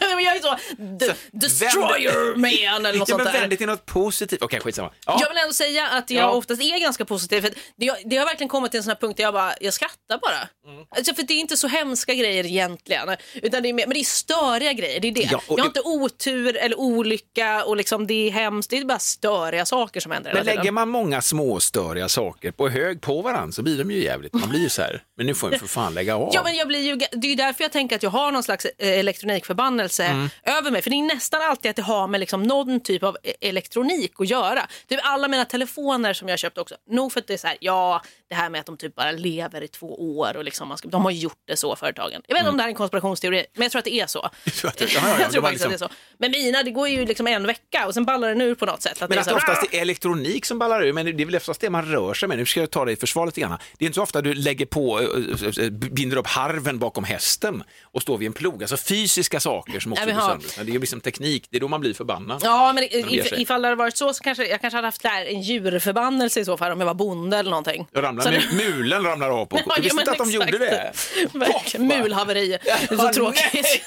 Men 0.00 0.24
jag 0.24 0.36
är 0.36 0.40
så, 0.40 0.56
the, 0.98 1.14
destroyer 1.32 2.36
man 2.36 2.86
eller 2.86 2.98
något 2.98 3.08
ja, 3.08 3.12
sånt 3.14 3.24
men 3.24 3.32
där. 3.32 3.40
vänd 3.40 3.50
det 3.52 3.56
till 3.56 3.66
något 3.66 3.86
positivt. 3.86 4.42
Okej, 4.42 4.60
skitsamma. 4.60 4.90
Ja. 5.06 5.18
Jag 5.20 5.28
vill 5.28 5.38
ändå 5.38 5.52
säga 5.52 5.86
att 5.86 6.10
jag 6.10 6.22
Ja. 6.24 6.30
oftast 6.30 6.62
är 6.62 6.80
ganska 6.80 7.04
positiv. 7.04 7.40
För 7.40 7.50
det, 7.76 7.96
det 8.04 8.16
har 8.16 8.26
verkligen 8.26 8.48
kommit 8.48 8.70
till 8.70 8.78
en 8.78 8.84
sån 8.84 8.90
här 8.90 8.96
punkt 8.96 9.16
där 9.16 9.24
jag 9.24 9.34
bara, 9.34 9.54
jag 9.60 9.74
skrattar 9.74 10.18
bara. 10.22 10.48
Mm. 10.72 10.86
Alltså 10.96 11.14
för 11.14 11.22
det 11.22 11.34
är 11.34 11.38
inte 11.38 11.56
så 11.56 11.68
hemska 11.68 12.14
grejer 12.14 12.46
egentligen. 12.46 13.08
Utan 13.34 13.62
det 13.62 13.68
är 13.68 13.72
mer, 13.72 13.86
men 13.86 13.94
det 13.94 14.00
är 14.00 14.04
störiga 14.04 14.72
grejer, 14.72 15.00
det 15.00 15.08
är 15.08 15.12
det. 15.12 15.28
Ja, 15.32 15.40
jag 15.48 15.58
har 15.58 15.66
inte 15.66 15.80
otur 15.84 16.56
eller 16.56 16.78
olycka 16.78 17.64
och 17.64 17.76
liksom 17.76 18.06
det 18.06 18.28
är 18.28 18.30
hemskt. 18.30 18.70
Det 18.70 18.78
är 18.78 18.84
bara 18.84 18.98
störiga 18.98 19.66
saker 19.66 20.00
som 20.00 20.12
händer 20.12 20.34
Men 20.34 20.46
lägger 20.46 20.70
man 20.70 20.88
många 20.88 21.22
små 21.22 21.60
störiga 21.60 22.08
saker 22.08 22.45
på 22.52 22.68
hög 22.68 23.00
på 23.00 23.22
varandra 23.22 23.52
så 23.52 23.62
blir 23.62 23.78
de 23.78 23.90
ju 23.90 24.02
jävligt, 24.02 24.32
man 24.32 24.48
blir 24.48 24.60
ju 24.60 24.68
så 24.68 24.82
här, 24.82 25.02
men 25.16 25.26
nu 25.26 25.34
får 25.34 25.50
jag 25.52 25.60
för 25.60 25.66
fan 25.68 25.94
lägga 25.94 26.16
av. 26.16 26.30
Ja, 26.34 26.42
men 26.44 26.56
jag 26.56 26.68
blir 26.68 26.80
ju, 26.80 26.96
det 26.96 27.26
är 27.26 27.30
ju 27.30 27.34
därför 27.34 27.64
jag 27.64 27.72
tänker 27.72 27.96
att 27.96 28.02
jag 28.02 28.10
har 28.10 28.32
någon 28.32 28.42
slags 28.42 28.64
eh, 28.64 28.98
elektronikförbannelse 29.36 30.04
Mm. 30.04 30.28
över 30.42 30.70
mig. 30.70 30.82
För 30.82 30.90
det 30.90 30.96
är 30.96 31.02
nästan 31.02 31.42
alltid 31.42 31.70
att 31.70 31.76
det 31.76 31.82
har 31.82 32.06
med 32.08 32.20
liksom 32.20 32.42
någon 32.42 32.80
typ 32.80 33.02
av 33.02 33.16
e- 33.22 33.32
elektronik 33.40 34.12
att 34.18 34.28
göra. 34.30 34.68
Typ 34.88 35.00
alla 35.02 35.28
mina 35.28 35.44
telefoner 35.44 36.12
som 36.12 36.28
jag 36.28 36.38
köpt 36.38 36.58
också. 36.58 36.74
Nog 36.90 37.12
för 37.12 37.20
att 37.20 37.26
det 37.26 37.32
är 37.34 37.38
så 37.38 37.46
här, 37.46 37.56
ja, 37.60 38.02
det 38.28 38.34
här 38.34 38.50
med 38.50 38.60
att 38.60 38.66
de 38.66 38.76
typ 38.76 38.94
bara 38.94 39.10
lever 39.12 39.62
i 39.62 39.68
två 39.68 40.16
år 40.18 40.36
och 40.36 40.44
liksom 40.44 40.68
man 40.68 40.78
ska, 40.78 40.88
de 40.88 41.04
har 41.04 41.10
gjort 41.10 41.38
det 41.46 41.56
så 41.56 41.76
företagen. 41.76 42.22
Jag 42.26 42.34
vet 42.34 42.40
inte 42.40 42.50
om 42.50 42.56
det 42.56 42.62
här 42.62 42.68
är 42.68 42.72
en 42.72 42.76
konspirationsteori, 42.76 43.46
men 43.54 43.62
jag 43.62 43.72
tror 43.72 43.78
att 43.78 43.84
det 43.84 43.94
är 44.00 44.06
så. 44.06 44.20
det- 44.44 44.62
jag 44.64 44.72
det 44.78 44.86
tror 44.86 44.92
faktiskt 44.92 45.36
att 45.36 45.42
det 45.42 45.48
är 45.48 45.68
liksom- 45.70 45.78
så. 45.78 45.88
Men 46.18 46.30
mina, 46.30 46.62
det 46.62 46.70
går 46.70 46.88
ju 46.88 47.06
liksom 47.06 47.26
en 47.26 47.46
vecka 47.46 47.86
och 47.86 47.94
sen 47.94 48.04
ballar 48.04 48.28
den 48.28 48.40
ur 48.40 48.54
på 48.54 48.66
något 48.66 48.82
sätt. 48.82 48.92
Att 48.92 49.00
Men 49.00 49.08
det 49.10 49.16
är 49.16 49.20
att 49.20 49.24
så 49.26 49.30
det 49.30 49.36
oftast 49.36 49.74
är 49.74 49.80
elektronik 49.80 50.44
som 50.44 50.58
ballar 50.58 50.82
ur, 50.86 50.92
men 50.92 51.16
det 51.16 51.22
är 51.22 51.26
väl 51.26 51.36
oftast 51.36 51.60
det 51.60 51.70
man 51.70 51.84
rör 51.92 52.14
sig 52.14 52.28
med. 52.28 52.35
Nu 52.36 52.46
ska 52.46 52.60
jag 52.60 52.70
ta 52.70 52.84
dig 52.84 52.94
i 52.94 52.96
försvar 52.96 53.26
lite 53.26 53.40
grann. 53.40 53.58
Det 53.78 53.84
är 53.84 53.86
inte 53.86 53.94
så 53.94 54.02
ofta 54.02 54.22
du 54.22 54.34
lägger 54.34 54.66
på, 54.66 55.00
eh, 55.00 55.64
eh, 55.64 55.70
binder 55.70 56.16
upp 56.16 56.26
harven 56.26 56.78
bakom 56.78 57.04
hästen 57.04 57.62
och 57.82 58.02
står 58.02 58.18
vid 58.18 58.26
en 58.26 58.32
plog. 58.32 58.62
Alltså 58.62 58.76
fysiska 58.76 59.40
saker 59.40 59.80
som 59.80 59.92
också 59.92 60.04
vi 60.06 60.12
går 60.12 60.20
sönder. 60.20 60.48
Det 60.64 60.70
är 60.70 60.72
ju 60.72 60.78
liksom 60.80 61.00
teknik, 61.00 61.46
det 61.50 61.56
är 61.56 61.60
då 61.60 61.68
man 61.68 61.80
blir 61.80 61.94
förbannad. 61.94 62.40
Ja, 62.44 62.72
men 62.72 62.84
if, 62.84 63.32
ifall 63.32 63.62
det 63.62 63.68
hade 63.68 63.76
varit 63.78 63.96
så 63.96 64.14
så 64.14 64.22
kanske 64.24 64.46
jag 64.46 64.60
kanske 64.60 64.76
hade 64.76 64.86
haft 64.88 65.02
där 65.02 65.24
en 65.26 65.40
djurförbannelse 65.42 66.40
i 66.40 66.44
så 66.44 66.56
fall 66.56 66.72
om 66.72 66.80
jag 66.80 66.86
var 66.86 66.94
bonde 66.94 67.36
eller 67.36 67.50
någonting. 67.50 67.86
Jag 67.92 68.04
ramlar, 68.04 68.22
Så 68.24 68.54
mulen 68.56 69.02
ramlar 69.04 69.30
av 69.30 69.46
på. 69.46 69.60
Jag 69.76 69.82
visste 69.82 69.98
inte 69.98 70.10
att 70.10 70.18
de 70.18 70.30
gjorde 70.30 70.58
det. 70.58 70.92
Mulhaveri. 71.78 72.48
Det 72.48 72.94
är 72.94 72.96
så 72.96 73.12
tråkigt. 73.12 73.82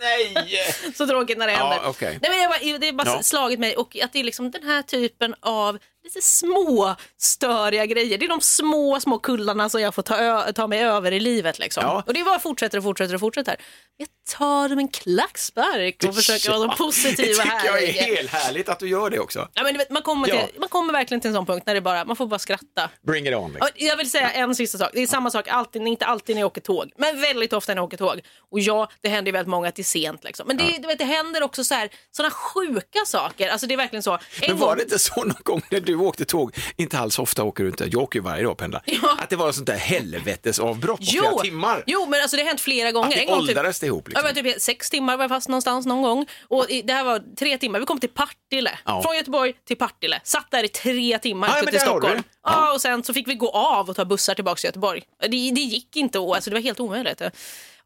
Nej, 0.00 0.32
nej! 0.34 0.74
Så 0.94 1.06
tråkigt 1.06 1.38
när 1.38 1.46
det 1.46 1.52
Ja, 1.52 1.58
händer. 1.58 1.88
okej. 1.90 2.18
Nej, 2.22 2.30
men 2.30 2.40
det, 2.40 2.48
bara, 2.48 2.78
det 2.78 2.86
har 2.86 2.92
bara 2.92 3.16
Ja. 3.16 3.22
slagit 3.22 3.58
mig 3.60 3.76
och 3.76 3.96
att 4.04 4.12
det 4.12 4.20
är 4.20 4.24
liksom 4.24 4.50
den 4.50 4.62
här 4.62 4.82
typen 4.82 5.34
av 5.40 5.78
lite 6.04 6.20
små 6.22 6.96
störiga 7.18 7.86
grejer. 7.94 8.18
Det 8.18 8.24
är 8.24 8.28
de 8.28 8.40
små, 8.40 9.00
små 9.00 9.18
kullarna 9.18 9.68
som 9.68 9.80
jag 9.80 9.94
får 9.94 10.02
ta, 10.02 10.52
ta 10.52 10.66
mig 10.66 10.84
över 10.84 11.12
i 11.12 11.20
livet. 11.20 11.58
Liksom. 11.58 11.82
Ja. 11.86 12.02
Och 12.06 12.14
det 12.14 12.24
bara 12.24 12.38
fortsätter 12.38 12.78
och 12.78 12.84
fortsätter 12.84 13.14
och 13.14 13.20
fortsätter. 13.20 13.56
Jag 13.96 14.08
tar 14.30 14.68
dem 14.68 14.78
en 14.78 14.88
klackspark 14.88 16.04
och 16.08 16.14
försöker 16.14 16.50
vara 16.50 16.70
så 16.70 16.76
positiv 16.84 17.16
Det 17.26 17.32
och 17.36 17.42
tycker 17.42 17.66
jag 17.66 17.82
är 17.82 17.92
helt 17.92 18.30
härligt 18.30 18.68
att 18.68 18.78
du 18.78 18.88
gör 18.88 19.10
det 19.10 19.18
också. 19.18 19.48
Ja, 19.54 19.62
men 19.62 19.78
vet, 19.78 19.90
man, 19.90 20.02
kommer 20.02 20.26
till, 20.26 20.34
Ja. 20.36 20.46
man 20.60 20.68
kommer 20.68 20.92
verkligen 20.92 21.20
till 21.20 21.28
en 21.28 21.34
sån 21.34 21.46
punkt 21.46 21.62
när 21.66 21.74
det 21.74 21.80
bara, 21.80 22.04
man 22.04 22.16
får 22.16 22.26
bara 22.26 22.38
skratta. 22.38 22.90
Bring 23.06 23.26
it 23.28 23.34
on. 23.34 23.56
Ja, 23.60 23.66
Liksom. 23.66 23.86
Jag 23.86 23.96
vill 23.96 24.10
säga 24.10 24.30
en 24.30 24.54
sista 24.54 24.78
sak. 24.78 24.90
Det 24.92 25.02
är 25.02 25.06
samma 25.06 25.30
sak, 25.30 25.48
alltid, 25.48 25.82
inte 25.86 26.06
alltid 26.06 26.36
när 26.36 26.40
jag 26.40 26.46
åker 26.46 26.60
tåg, 26.60 26.90
men 26.96 27.20
väldigt 27.20 27.52
ofta 27.52 27.72
när 27.74 27.78
jag 27.78 27.84
åker 27.84 27.96
tåg. 27.96 28.20
Och 28.50 28.60
ja, 28.60 28.90
det 29.00 29.08
händer 29.08 29.28
ju 29.28 29.32
väldigt 29.32 29.50
många 29.50 29.68
att 29.68 29.74
det 29.76 29.82
är 29.82 29.84
sent. 29.84 30.24
Liksom. 30.24 30.46
Men 30.48 30.56
det, 30.56 30.78
du 30.80 30.86
vet, 30.88 30.98
det 30.98 31.04
händer 31.04 31.42
också 31.42 31.64
så 31.64 31.74
här, 31.74 31.90
såna 32.10 32.30
sjuka 32.30 32.98
saker. 33.06 33.48
Alltså 33.48 33.66
det 33.66 33.74
är 33.74 33.76
verkligen 33.76 34.02
så. 34.02 34.12
En 34.12 34.18
Men 34.48 34.58
var 34.58 34.66
gång- 34.66 34.76
det 34.76 34.82
inte 34.82 34.98
så 34.98 35.24
någon 35.24 35.36
gång 35.42 35.62
när 35.70 35.80
du 35.80 35.94
åkte 35.96 36.24
tåg, 36.24 36.56
inte 36.76 36.98
alls 36.98 37.18
ofta 37.18 37.42
åker 37.44 37.64
du 37.64 37.70
inte, 37.70 37.84
jag 37.92 38.02
åker 38.02 38.18
ju 38.18 38.22
varje 38.22 38.42
dag 38.42 38.52
och 38.52 38.58
pendlar, 38.58 38.82
Ja. 38.86 39.16
att 39.20 39.30
det 39.30 39.36
var 39.36 39.52
sånt 39.52 39.66
där 39.66 39.76
helvetesavbrott 39.76 40.98
på 41.00 41.04
flera 41.06 41.38
timmar? 41.38 41.84
Jo, 41.86 42.06
men 42.08 42.20
alltså 42.22 42.36
det 42.36 42.42
har 42.42 42.48
hänt 42.48 42.60
flera 42.60 42.92
gånger. 42.92 43.08
Att 43.08 43.14
det 43.14 43.20
en 43.20 43.26
gång 43.26 43.38
åldrades 43.38 43.80
det 43.80 43.86
ihop, 43.86 44.08
liksom. 44.14 44.28
Ja, 44.36 44.42
men 44.44 44.44
typ 44.52 44.62
sex 44.62 44.90
timmar 44.90 45.16
var 45.16 45.24
jag 45.24 45.30
fast 45.30 45.48
någonstans 45.48 45.86
någon 45.86 46.02
gång. 46.02 46.26
Och 46.48 46.70
i- 46.70 46.82
det 46.82 46.92
här 46.92 47.04
var 47.04 47.22
tre 47.38 47.58
timmar. 47.58 47.80
Vi 47.80 47.86
kom 47.86 48.00
till 48.00 48.08
Partille. 48.08 48.78
Ja. 48.84 49.02
Från 49.02 49.16
Göteborg 49.16 49.52
till 49.66 49.76
Partille. 49.76 50.20
Satt 50.24 50.50
där 50.50 50.64
i 50.64 50.68
tre 50.68 51.18
timmar 51.18 51.52
Ja, 51.62 51.70
till 51.70 51.80
Stockholm. 51.80 52.22
Ja. 52.44 52.72
och 52.72 52.80
sen 52.80 53.04
så 53.04 53.14
fick 53.14 53.28
vi 53.28 53.34
gå 53.34 53.50
av 53.50 53.90
och 53.90 53.96
ta 53.96 54.04
bussar 54.04 54.34
tillbaka 54.34 54.56
till 54.56 54.68
Göteborg. 54.68 55.02
Det, 55.20 55.28
det 55.28 55.60
gick 55.60 55.96
inte 55.96 56.18
alltså 56.18 56.50
det 56.50 56.56
var 56.56 56.62
helt 56.62 56.80
omöjligt. 56.80 57.22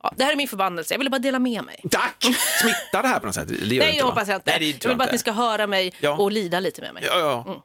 Ja, 0.02 0.12
det 0.16 0.24
här 0.24 0.32
är 0.32 0.36
min 0.36 0.48
förbannelse. 0.48 0.94
Jag 0.94 0.98
ville 0.98 1.10
bara 1.10 1.18
dela 1.18 1.38
med 1.38 1.64
mig. 1.64 1.80
Tack! 1.90 2.24
Smittar 2.60 3.02
det 3.02 3.08
här 3.08 3.18
på 3.20 3.26
något 3.26 3.34
sätt? 3.34 3.48
Nej, 3.48 3.74
inte, 3.74 3.86
det 3.96 4.02
va? 4.02 4.08
hoppas 4.08 4.28
jag 4.28 4.36
inte. 4.36 4.50
Nej, 4.50 4.58
det 4.60 4.84
jag 4.84 4.88
vill 4.88 4.98
bara 4.98 5.04
att 5.04 5.08
inte. 5.08 5.12
ni 5.14 5.18
ska 5.18 5.32
höra 5.32 5.66
mig 5.66 5.92
Ja. 6.00 6.10
och 6.16 6.32
lida 6.32 6.60
lite 6.60 6.80
med 6.82 6.94
mig. 6.94 7.02
Ja, 7.06 7.18
ja. 7.18 7.44
Mm. 7.46 7.60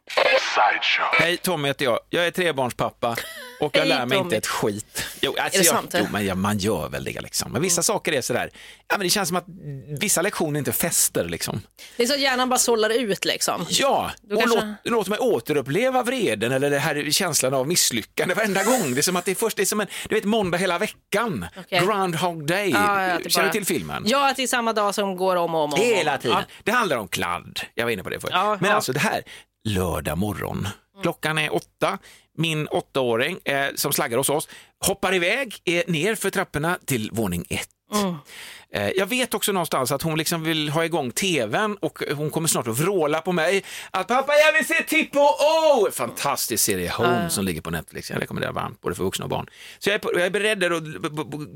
Hej, 1.20 1.38
Tommy 1.38 1.68
heter 1.68 1.86
jag. 1.86 2.00
Jag 2.10 2.28
är 2.28 2.32
trebarnspappa 2.32 3.16
Och 3.60 3.76
jag 3.76 3.80
Hej, 3.82 3.90
lär 3.90 4.06
mig 4.06 4.18
Tommy. 4.18 4.26
inte 4.28 4.38
ett 4.38 4.48
skit. 4.48 5.06
Jo, 5.22 5.36
alltså 5.40 5.60
det 5.60 5.66
jag, 5.66 5.76
sant, 5.76 5.96
jo 6.00 6.06
men 6.12 6.26
ja, 6.26 6.36
man 6.36 6.58
gör 6.58 6.90
väl 6.90 7.04
det 7.04 7.22
liksom. 7.22 7.52
Men 7.52 7.62
vissa 7.62 7.84
saker 7.84 8.12
är 8.12 8.22
sådär, 8.22 8.50
ja 8.88 8.98
men 8.98 9.06
det 9.06 9.10
känns 9.10 9.28
som 9.28 9.38
att 9.38 9.46
vissa 10.00 10.22
lektioner 10.22 10.60
inte 10.60 10.72
fäster 10.72 11.26
liksom. 11.26 11.62
Det 11.98 12.04
är 12.04 12.08
så 12.08 12.14
att 12.14 12.20
hjärnan 12.20 12.50
bara 12.50 12.60
sållar 12.60 12.90
ut 12.90 13.26
liksom. 13.26 13.66
Ja, 13.70 14.12
Då 14.22 14.36
och 14.36 14.42
kanske- 14.42 14.66
låt, 14.66 14.76
låt 14.84 15.08
mig 15.08 15.20
återuppleva 15.20 16.04
vreden 16.04 16.52
eller 16.52 16.70
det 16.70 16.80
här 16.80 17.12
känslan 17.12 17.54
av 17.54 17.68
misslyckande 17.68 18.34
varenda 18.34 18.64
gång. 18.64 18.94
Det 18.94 19.00
är 19.00 19.02
som 19.02 19.16
att 19.16 19.26
det 19.26 19.32
är 19.32 19.36
först, 19.36 19.58
det 19.58 19.64
är 19.64 19.66
som 19.66 19.80
en, 19.82 19.88
du 20.10 20.16
vet 20.16 20.24
måndag 20.26 20.58
hela 20.58 20.78
veckan. 20.80 21.46
Okej. 21.58 21.80
Groundhog 21.80 22.48
Day, 22.48 22.70
Ja, 22.70 23.08
ja, 23.08 23.18
det 23.24 23.30
känner 23.30 23.48
du 23.48 23.52
till 23.54 23.66
filmen? 23.66 24.04
Ja, 24.08 24.30
att 24.30 24.36
det 24.38 24.44
är 24.44 24.48
samma 24.48 24.74
dag 24.74 24.96
som 24.96 25.16
går 25.16 25.36
om 25.36 25.56
och 25.56 25.62
om. 25.62 25.74
och 25.74 25.80
om. 25.80 25.86
Hela 25.86 26.18
tiden. 26.18 26.38
Ja. 26.38 26.44
Det 26.64 26.72
handlar 26.72 26.98
om 26.98 27.08
kladd. 27.08 27.60
Jag 27.76 27.84
var 27.86 27.92
inne 27.92 28.04
på 28.04 28.10
det 28.10 28.20
förut. 28.20 28.34
Men 28.60 28.72
alltså 28.72 28.94
det 28.94 29.00
här, 29.00 29.24
lördag 29.70 30.18
morgon. 30.18 30.68
Klockan 31.02 31.38
är 31.38 31.56
åtta. 31.56 31.98
Min 32.38 32.68
åttaåring 32.68 33.40
eh, 33.46 33.68
som 33.76 33.94
slaggar 33.94 34.18
hos 34.18 34.30
oss 34.30 34.50
hoppar 34.86 35.16
iväg 35.16 35.56
eh, 35.66 35.84
ner 35.88 36.16
för 36.16 36.30
trapporna 36.30 36.80
till 36.86 37.10
våning 37.14 37.46
ett. 37.50 37.70
Mm. 37.94 38.16
Jag 38.96 39.06
vet 39.06 39.34
också 39.34 39.52
någonstans 39.52 39.92
att 39.92 40.02
hon 40.02 40.18
liksom 40.18 40.44
vill 40.44 40.70
ha 40.70 40.86
igång 40.86 41.12
tvn 41.12 41.78
och 41.80 42.04
hon 42.16 42.30
kommer 42.30 42.48
snart 42.48 42.68
att 42.68 42.80
vråla 42.80 43.22
på 43.22 43.32
mig 43.32 43.64
att 43.92 44.08
pappa 44.08 44.34
jag 44.46 44.54
vill 44.54 44.68
se 44.68 44.84
Tippo 44.84 45.20
Oh! 45.20 45.92
Fantastisk 45.92 46.64
serie 46.64 46.92
Home 46.92 47.30
som 47.30 47.46
ligger 47.46 47.62
på 47.62 47.70
Netflix. 47.70 48.10
Jag 48.10 48.22
rekommenderar 48.22 48.54
varmt 48.54 48.82
både 48.82 48.96
för 48.96 49.04
vuxna 49.04 49.26
och 49.26 49.30
barn. 49.30 49.48
Så 49.80 49.90
jag 49.90 50.06
är, 50.06 50.18
jag 50.18 50.26
är 50.26 50.30
beredd 50.30 50.64
att 50.64 50.84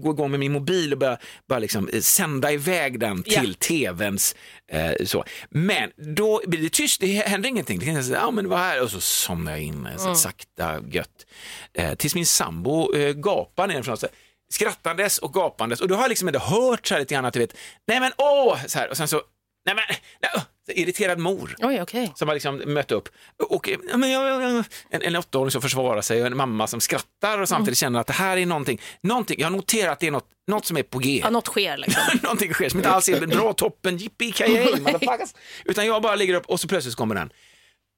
gå 0.02 0.12
igång 0.12 0.32
med 0.32 0.40
min 0.40 0.52
mobil 0.52 0.94
och 0.94 1.00
börja, 1.00 1.18
börja 1.48 1.60
liksom 1.60 1.88
eh, 1.88 2.02
sända 2.02 2.52
iväg 2.52 3.00
den 3.00 3.24
till 3.24 3.56
tvns. 3.56 4.36
Eh, 4.72 5.06
så. 5.06 5.24
Men 5.50 5.92
då 6.16 6.42
blir 6.48 6.62
det 6.62 6.70
tyst, 6.70 7.02
det 7.02 7.08
händer 7.08 7.50
ingenting. 7.50 7.80
Det 7.80 8.04
säga, 8.04 8.18
ja 8.18 8.32
men 8.32 8.50
vad 8.50 8.60
här 8.60 8.84
och 8.84 8.92
så 8.92 9.02
somnar 9.02 9.52
jag 9.52 9.62
in 9.62 9.86
eh, 9.86 9.98
så 9.98 10.16
sakta 10.16 10.80
gött. 10.92 11.26
Eh, 11.74 11.96
tills 11.96 12.16
min 12.16 12.26
sambo 12.26 12.96
eh, 12.96 13.14
gapar 13.14 13.68
nerifrån. 13.68 13.98
Så, 13.98 14.06
här, 14.06 14.16
skrattandes 14.54 15.18
och 15.18 15.34
gapandes 15.34 15.82
och 15.82 15.88
då 15.88 15.96
har 15.96 16.02
jag 16.02 16.10
liksom 16.10 16.28
inte 16.30 16.40
hört 16.40 16.88
så 16.88 16.94
här 16.94 17.00
lite 17.02 17.14
grann 17.14 17.26
att 17.26 17.34
du 17.34 17.40
vet, 17.40 17.58
nej 17.88 18.00
men 18.00 18.12
åh, 18.18 18.66
så 18.68 18.80
här 18.80 18.90
och 18.90 18.98
sen 18.98 19.08
så, 19.08 19.22
nej 19.66 19.76
men, 19.76 19.84
nej, 20.22 20.32
irriterad 20.78 21.20
mor 21.20 21.56
Oj, 21.60 21.82
okej. 21.82 22.12
som 22.16 22.28
har 22.28 22.36
liksom 22.36 22.62
mött 22.66 22.92
upp. 22.92 23.10
Och, 23.50 23.70
eh, 23.70 23.78
men, 23.96 24.12
jag- 24.12 24.64
en, 24.90 25.02
en 25.02 25.16
åttaåring 25.16 25.52
som 25.52 25.62
försvarar 25.62 26.02
sig 26.02 26.22
och 26.22 26.28
en 26.28 26.38
mamma 26.38 26.68
som 26.68 26.82
skrattar 26.82 27.40
och 27.40 27.50
samtidigt 27.50 27.78
känner 27.78 28.00
att 28.00 28.08
det 28.08 28.14
här 28.14 28.38
är 28.38 28.46
någonting, 28.46 28.82
någonting 29.02 29.40
jag 29.40 29.52
noterar 29.52 29.92
att 29.92 30.00
det 30.00 30.08
är 30.08 30.12
något, 30.12 30.28
något 30.48 30.66
som 30.66 30.78
är 30.78 30.84
på 30.84 31.00
G. 31.00 31.20
Ja, 31.24 31.30
något 31.30 31.48
sker 31.48 31.78
liksom. 31.78 32.02
någonting 32.24 32.54
sker 32.54 32.70
som 32.70 32.80
inte 32.80 32.90
alls 32.90 33.10
är 33.10 33.28
bra, 33.28 33.54
toppen, 33.54 33.98
yippee 33.98 34.80
motherfuckers. 34.80 35.34
Utan 35.66 35.86
jag 35.86 36.02
bara 36.02 36.16
ligger 36.16 36.34
upp 36.34 36.46
och 36.46 36.60
så 36.60 36.68
plötsligt 36.68 36.96
kommer 36.96 37.16
den. 37.16 37.30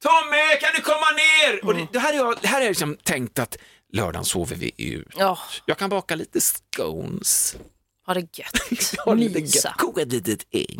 Tommy, 0.03 0.59
kan 0.61 0.69
du 0.75 0.81
komma 0.81 1.05
ner? 1.17 1.65
Och 1.65 1.75
det, 1.75 1.87
det 1.93 1.99
här 1.99 2.13
är 2.13 2.17
jag, 2.17 2.35
det 2.41 2.47
här 2.47 2.61
är 2.61 2.67
liksom 2.69 2.97
tänkt 3.03 3.39
att 3.39 3.57
lördagen 3.93 4.25
sover 4.25 4.55
vi 4.55 4.71
ut. 4.77 5.07
Ja, 5.17 5.39
Jag 5.65 5.77
kan 5.77 5.89
baka 5.89 6.15
lite 6.15 6.39
scones. 6.41 7.55
ha 8.05 8.13
det 8.13 8.19
gött. 8.37 8.97
Ha 9.05 9.13
lite 9.13 9.39
Mysa. 9.41 9.67
gött, 9.67 9.77
koka 9.77 10.01
ett 10.01 10.11
litet 10.11 10.45
ägg. 10.51 10.79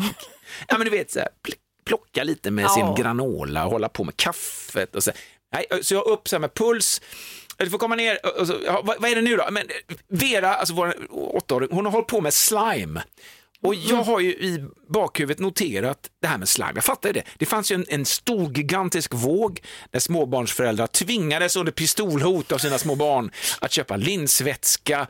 ja 0.67 0.77
men 0.77 0.85
du 0.85 0.91
vet 0.91 1.11
så 1.11 1.19
här, 1.19 1.29
pl- 1.47 1.55
plocka 1.85 2.23
lite 2.23 2.51
med 2.51 2.65
Ja. 2.65 2.69
sin 2.69 2.95
granola 2.95 3.65
och 3.65 3.71
hålla 3.71 3.89
på 3.89 4.03
med 4.03 4.17
kaffet. 4.17 4.95
Och 4.95 5.03
så. 5.03 5.11
Nej, 5.53 5.83
så 5.83 5.93
jag 5.93 6.05
upp 6.07 6.27
så 6.27 6.35
här 6.35 6.39
med 6.41 6.53
puls. 6.53 7.01
Du 7.57 7.69
får 7.69 7.77
komma 7.77 7.95
ner. 7.95 8.45
så, 8.45 8.55
ja, 8.65 8.81
vad, 8.83 9.01
vad 9.01 9.11
är 9.11 9.15
det 9.15 9.21
nu 9.21 9.35
då? 9.37 9.47
Men 9.51 9.63
eh, 9.69 9.95
Vera, 10.07 10.55
alltså 10.55 10.73
vår 10.73 10.95
åttaåring, 11.35 11.69
hon 11.71 11.85
har 11.85 11.91
hållit 11.91 12.07
på 12.07 12.21
med 12.21 12.33
slime. 12.33 13.03
Och 13.63 13.75
jag 13.75 14.03
har 14.03 14.19
ju 14.19 14.29
i 14.29 14.65
bakhuvudet 14.89 15.39
noterat 15.39 15.97
det 16.21 16.27
här 16.27 16.37
med 16.37 16.49
slime. 16.49 16.71
Jag 16.75 16.83
fattar 16.83 17.09
ju 17.09 17.13
det. 17.13 17.23
Det 17.37 17.45
fanns 17.45 17.71
ju 17.71 17.75
en, 17.75 17.85
en 17.89 18.05
stor 18.05 18.51
gigantisk 18.57 19.13
våg 19.13 19.59
där 19.91 19.99
småbarnsföräldrar 19.99 20.87
tvingades 20.87 21.55
under 21.55 21.71
pistolhot 21.71 22.51
av 22.51 22.57
sina 22.57 22.77
små 22.77 22.95
barn 22.95 23.31
att 23.61 23.71
köpa 23.71 23.95
linsvätska. 23.95 25.07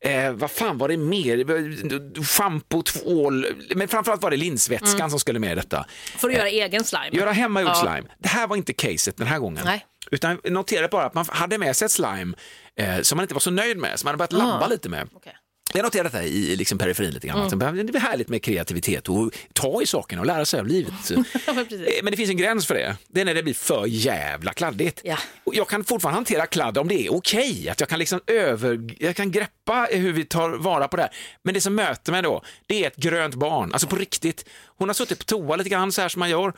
Eh, 0.00 0.32
vad 0.32 0.50
fan 0.50 0.78
var 0.78 0.88
det 0.88 0.96
mer? 0.96 2.24
Schampo, 2.24 2.82
tvål. 2.82 3.46
Men 3.74 3.88
framförallt 3.88 4.22
var 4.22 4.30
det 4.30 4.36
linsvätskan 4.36 5.10
som 5.10 5.20
skulle 5.20 5.38
med 5.38 5.52
i 5.52 5.54
detta. 5.54 5.86
Får 6.16 6.28
du 6.28 6.34
göra 6.34 6.48
egen 6.48 6.84
slime? 6.84 7.08
Göra 7.12 7.32
hemmagjord 7.32 7.70
Ja. 7.70 7.74
slime. 7.74 8.08
Det 8.18 8.28
här 8.28 8.46
var 8.46 8.56
inte 8.56 8.72
caset 8.72 9.16
den 9.16 9.26
här 9.26 9.38
gången. 9.38 9.62
Nej. 9.64 9.86
Utan 10.10 10.38
jag 10.44 10.52
noterade 10.52 10.88
bara 10.88 11.04
att 11.04 11.14
man 11.14 11.24
hade 11.28 11.58
med 11.58 11.76
sig 11.76 11.86
ett 11.86 11.92
slime 11.92 12.34
eh, 12.76 13.00
som 13.02 13.16
man 13.16 13.24
inte 13.24 13.34
var 13.34 13.40
så 13.40 13.50
nöjd 13.50 13.76
med, 13.78 13.98
som 13.98 14.06
man 14.06 14.10
hade 14.10 14.18
börjat 14.18 14.32
labba 14.32 14.64
Ah. 14.66 14.68
lite 14.68 14.88
med. 14.88 15.08
Okej. 15.14 15.36
Jag 15.72 15.82
noterade 15.82 16.08
detta 16.08 16.24
i 16.24 16.56
liksom 16.56 16.78
periferin 16.78 17.10
lite 17.10 17.26
grann. 17.26 17.52
Mm. 17.52 17.86
Det 17.86 17.98
är 17.98 18.00
härligt 18.00 18.28
med 18.28 18.42
kreativitet 18.42 19.08
och 19.08 19.34
ta 19.52 19.82
i 19.82 19.86
sakerna 19.86 20.20
och 20.20 20.26
lära 20.26 20.44
sig 20.44 20.60
av 20.60 20.66
livet. 20.66 20.92
Men. 21.10 21.58
Eh, 21.58 21.64
Men 22.02 22.10
det 22.10 22.16
finns 22.16 22.30
en 22.30 22.36
gräns 22.36 22.66
för 22.66 22.74
det. 22.74 22.96
Det 23.08 23.20
är 23.20 23.24
när 23.24 23.34
det 23.34 23.42
blir 23.42 23.54
för 23.54 23.86
jävla 23.86 24.52
kladdigt. 24.52 25.00
Ja. 25.04 25.18
Och 25.44 25.54
jag 25.54 25.68
kan 25.68 25.84
fortfarande 25.84 26.16
hantera 26.16 26.46
kladd 26.46 26.78
om 26.78 26.88
det 26.88 27.06
är 27.06 27.12
okej. 27.14 27.68
Att 27.68 27.80
jag 27.80 27.88
kan 27.88 27.98
liksom 27.98 28.20
över... 28.26 28.94
Jag 28.98 29.16
kan 29.16 29.30
greppa 29.30 29.88
hur 29.90 30.12
vi 30.12 30.24
tar 30.24 30.50
vara 30.50 30.88
på 30.88 30.96
det 30.96 31.02
här. 31.02 31.12
Men 31.42 31.54
det 31.54 31.60
som 31.60 31.74
möter 31.74 32.12
mig 32.12 32.22
då, 32.22 32.42
det 32.66 32.84
är 32.84 32.86
ett 32.88 32.96
grönt 32.96 33.34
barn. 33.34 33.72
Alltså 33.72 33.86
på 33.88 33.96
riktigt. 33.96 34.44
Hon 34.78 34.88
har 34.88 34.94
suttit 34.94 35.18
på 35.18 35.24
toa 35.24 35.56
lite 35.56 35.70
grann 35.70 35.92
så 35.92 36.00
här 36.02 36.08
som 36.08 36.20
man 36.20 36.30
gör 36.30 36.52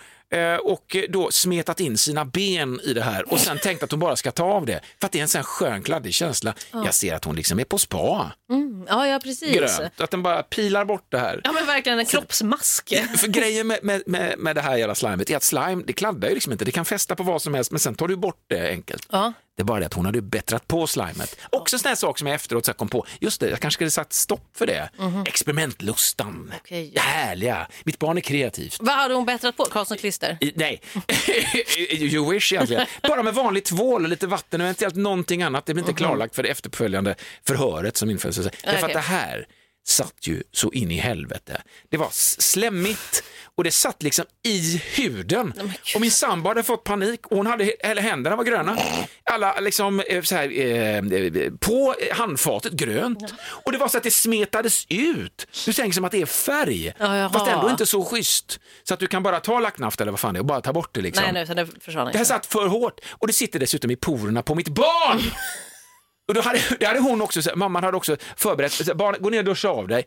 och 0.62 0.96
då 1.08 1.30
smetat 1.30 1.80
in 1.80 1.98
sina 1.98 2.24
ben 2.24 2.80
i 2.84 2.92
det 2.92 3.02
här 3.02 3.32
och 3.32 3.40
sen 3.40 3.58
tänkt 3.58 3.82
att 3.82 3.90
hon 3.90 4.00
bara 4.00 4.16
ska 4.16 4.30
ta 4.30 4.44
av 4.44 4.66
det. 4.66 4.80
För 5.00 5.06
att 5.06 5.12
det 5.12 5.18
är 5.18 5.22
en 5.22 5.28
sån 5.28 5.42
skön 5.42 5.82
kladdig 5.82 6.14
känsla. 6.14 6.54
Jag 6.72 6.94
ser 6.94 7.14
att 7.14 7.24
hon 7.24 7.36
liksom 7.36 7.58
är 7.58 7.64
på 7.64 7.78
spa. 7.78 8.32
Ja, 8.88 9.06
ja, 9.08 9.20
precis. 9.22 9.56
Grönt. 9.56 10.00
Att 10.00 10.10
den 10.10 10.22
bara 10.22 10.42
pilar 10.42 10.84
bort 10.84 11.06
det 11.08 11.18
här. 11.18 11.40
Ja, 11.44 11.52
men 11.52 11.66
verkligen 11.66 11.98
en 11.98 12.06
kroppsmask. 12.06 12.88
För 13.18 13.26
grejen 13.26 13.66
med, 13.66 13.78
med, 13.82 14.02
med, 14.06 14.38
med 14.38 14.56
det 14.56 14.62
här 14.62 14.76
jävla 14.76 14.94
slimet 14.94 15.30
är 15.30 15.36
att 15.36 15.42
slime, 15.42 15.82
det 15.86 15.92
kladdar 15.92 16.28
ju 16.28 16.34
liksom 16.34 16.52
inte. 16.52 16.64
Det 16.64 16.72
kan 16.72 16.84
fästa 16.84 17.14
på 17.16 17.22
vad 17.22 17.42
som 17.42 17.54
helst 17.54 17.70
men 17.70 17.80
sen 17.80 17.94
tar 17.94 18.08
du 18.08 18.16
bort 18.16 18.44
det 18.46 18.68
enkelt. 18.68 19.06
Ja. 19.10 19.32
Det 19.56 19.62
är 19.62 19.64
bara 19.64 19.80
det 19.80 19.86
att 19.86 19.94
hon 19.94 20.06
hade 20.06 20.22
bättrat 20.22 20.68
på 20.68 20.86
slimet. 20.86 21.36
Också 21.50 21.78
sådana 21.78 21.90
här 21.90 21.96
saker 21.96 22.18
som 22.18 22.26
jag 22.26 22.34
efteråt 22.34 22.66
så 22.66 22.72
kom 22.72 22.88
på, 22.88 23.06
just 23.20 23.40
det, 23.40 23.50
jag 23.50 23.60
kanske 23.60 23.76
skulle 23.76 23.90
satt 23.90 24.12
stopp 24.12 24.56
för 24.56 24.66
det. 24.66 24.90
Experimentlustan, 25.26 26.52
Okej. 26.60 26.90
det 26.94 27.00
härliga, 27.00 27.66
mitt 27.84 27.98
barn 27.98 28.16
är 28.16 28.20
kreativt. 28.20 28.76
Vad 28.80 28.94
hade 28.94 29.14
hon 29.14 29.24
bättrat 29.24 29.56
på? 29.56 29.64
Karlsson 29.64 29.96
klister? 29.96 30.38
I, 30.40 30.52
nej, 30.56 30.80
you 31.90 32.32
wish 32.32 32.52
egentligen. 32.52 32.86
Bara 33.02 33.22
med 33.22 33.34
vanlig 33.34 33.64
tvål 33.64 34.02
och 34.02 34.08
lite 34.08 34.26
vatten 34.26 34.60
och 34.60 34.64
eventuellt 34.64 34.96
någonting 34.96 35.42
annat. 35.42 35.66
Det 35.66 35.74
blir 35.74 35.82
inte 35.82 35.94
klarlagt 35.94 36.34
för 36.34 36.42
det 36.42 36.48
efterföljande 36.48 37.14
förhöret 37.46 37.96
som 37.96 38.10
inföll 38.10 38.32
sig. 38.32 38.50
Därför 38.64 38.86
att 38.86 38.92
det 38.92 38.98
här 38.98 39.46
satt 39.86 40.26
ju 40.26 40.42
så 40.52 40.72
in 40.72 40.90
i 40.90 40.96
helvete. 40.96 41.62
Det 41.90 41.96
var 41.96 42.08
slemmigt 42.12 43.23
och 43.56 43.64
det 43.64 43.70
satt 43.70 44.02
liksom 44.02 44.24
i 44.42 44.76
huden. 44.76 45.52
Och 45.94 46.00
min 46.00 46.10
sambo 46.10 46.48
hade 46.48 46.62
fått 46.62 46.84
panik 46.84 47.26
och 47.26 47.36
hon 47.36 47.46
hade, 47.46 47.64
eller 47.64 48.02
händerna 48.02 48.36
var 48.36 48.44
gröna. 48.44 48.78
Alla 49.24 49.60
liksom 49.60 50.00
eh, 50.00 50.22
så 50.22 50.34
här, 50.34 50.60
eh, 50.60 50.96
eh, 50.96 51.52
på 51.60 51.94
handfatet 52.12 52.72
grönt. 52.72 53.34
Och 53.42 53.72
det 53.72 53.78
var 53.78 53.88
så 53.88 53.96
att 53.96 54.02
det 54.02 54.10
smetades 54.10 54.86
ut. 54.88 55.46
Du 55.66 55.72
tänker 55.72 55.94
som 55.94 56.04
att 56.04 56.12
det 56.12 56.22
är 56.22 56.26
färg. 56.26 56.86
Ja, 56.98 57.16
jaha. 57.16 57.30
Fast 57.30 57.46
ändå 57.46 57.70
inte 57.70 57.86
så 57.86 58.04
schysst. 58.04 58.60
Så 58.82 58.94
att 58.94 59.00
du 59.00 59.06
kan 59.06 59.22
bara 59.22 59.40
ta 59.40 59.60
lacknaft 59.60 60.00
eller 60.00 60.12
vad 60.12 60.20
fan 60.20 60.34
det 60.34 60.38
är 60.38 60.40
och 60.40 60.46
bara 60.46 60.60
ta 60.60 60.72
bort 60.72 60.94
det 60.94 61.00
liksom. 61.00 61.22
Nej, 61.22 61.32
nej, 61.32 61.42
utan 61.42 61.56
det 61.56 61.66
försvann 61.80 62.12
Det 62.12 62.18
här 62.18 62.24
satt 62.24 62.46
för 62.46 62.66
hårt 62.66 63.00
och 63.10 63.26
det 63.26 63.32
sitter 63.32 63.58
dessutom 63.58 63.90
i 63.90 63.96
porerna 63.96 64.42
på 64.42 64.54
mitt 64.54 64.68
barn. 64.68 65.20
Och 66.28 66.34
då 66.34 66.40
hade, 66.40 66.60
det 66.80 66.86
hade 66.86 67.00
hon 67.00 67.22
också, 67.22 67.56
mamman 67.56 67.84
hade 67.84 67.96
också 67.96 68.16
förberett, 68.36 68.96
barn, 68.96 69.16
gå 69.20 69.30
ner 69.30 69.38
och 69.38 69.44
duscha 69.44 69.68
av 69.68 69.88
dig. 69.88 70.06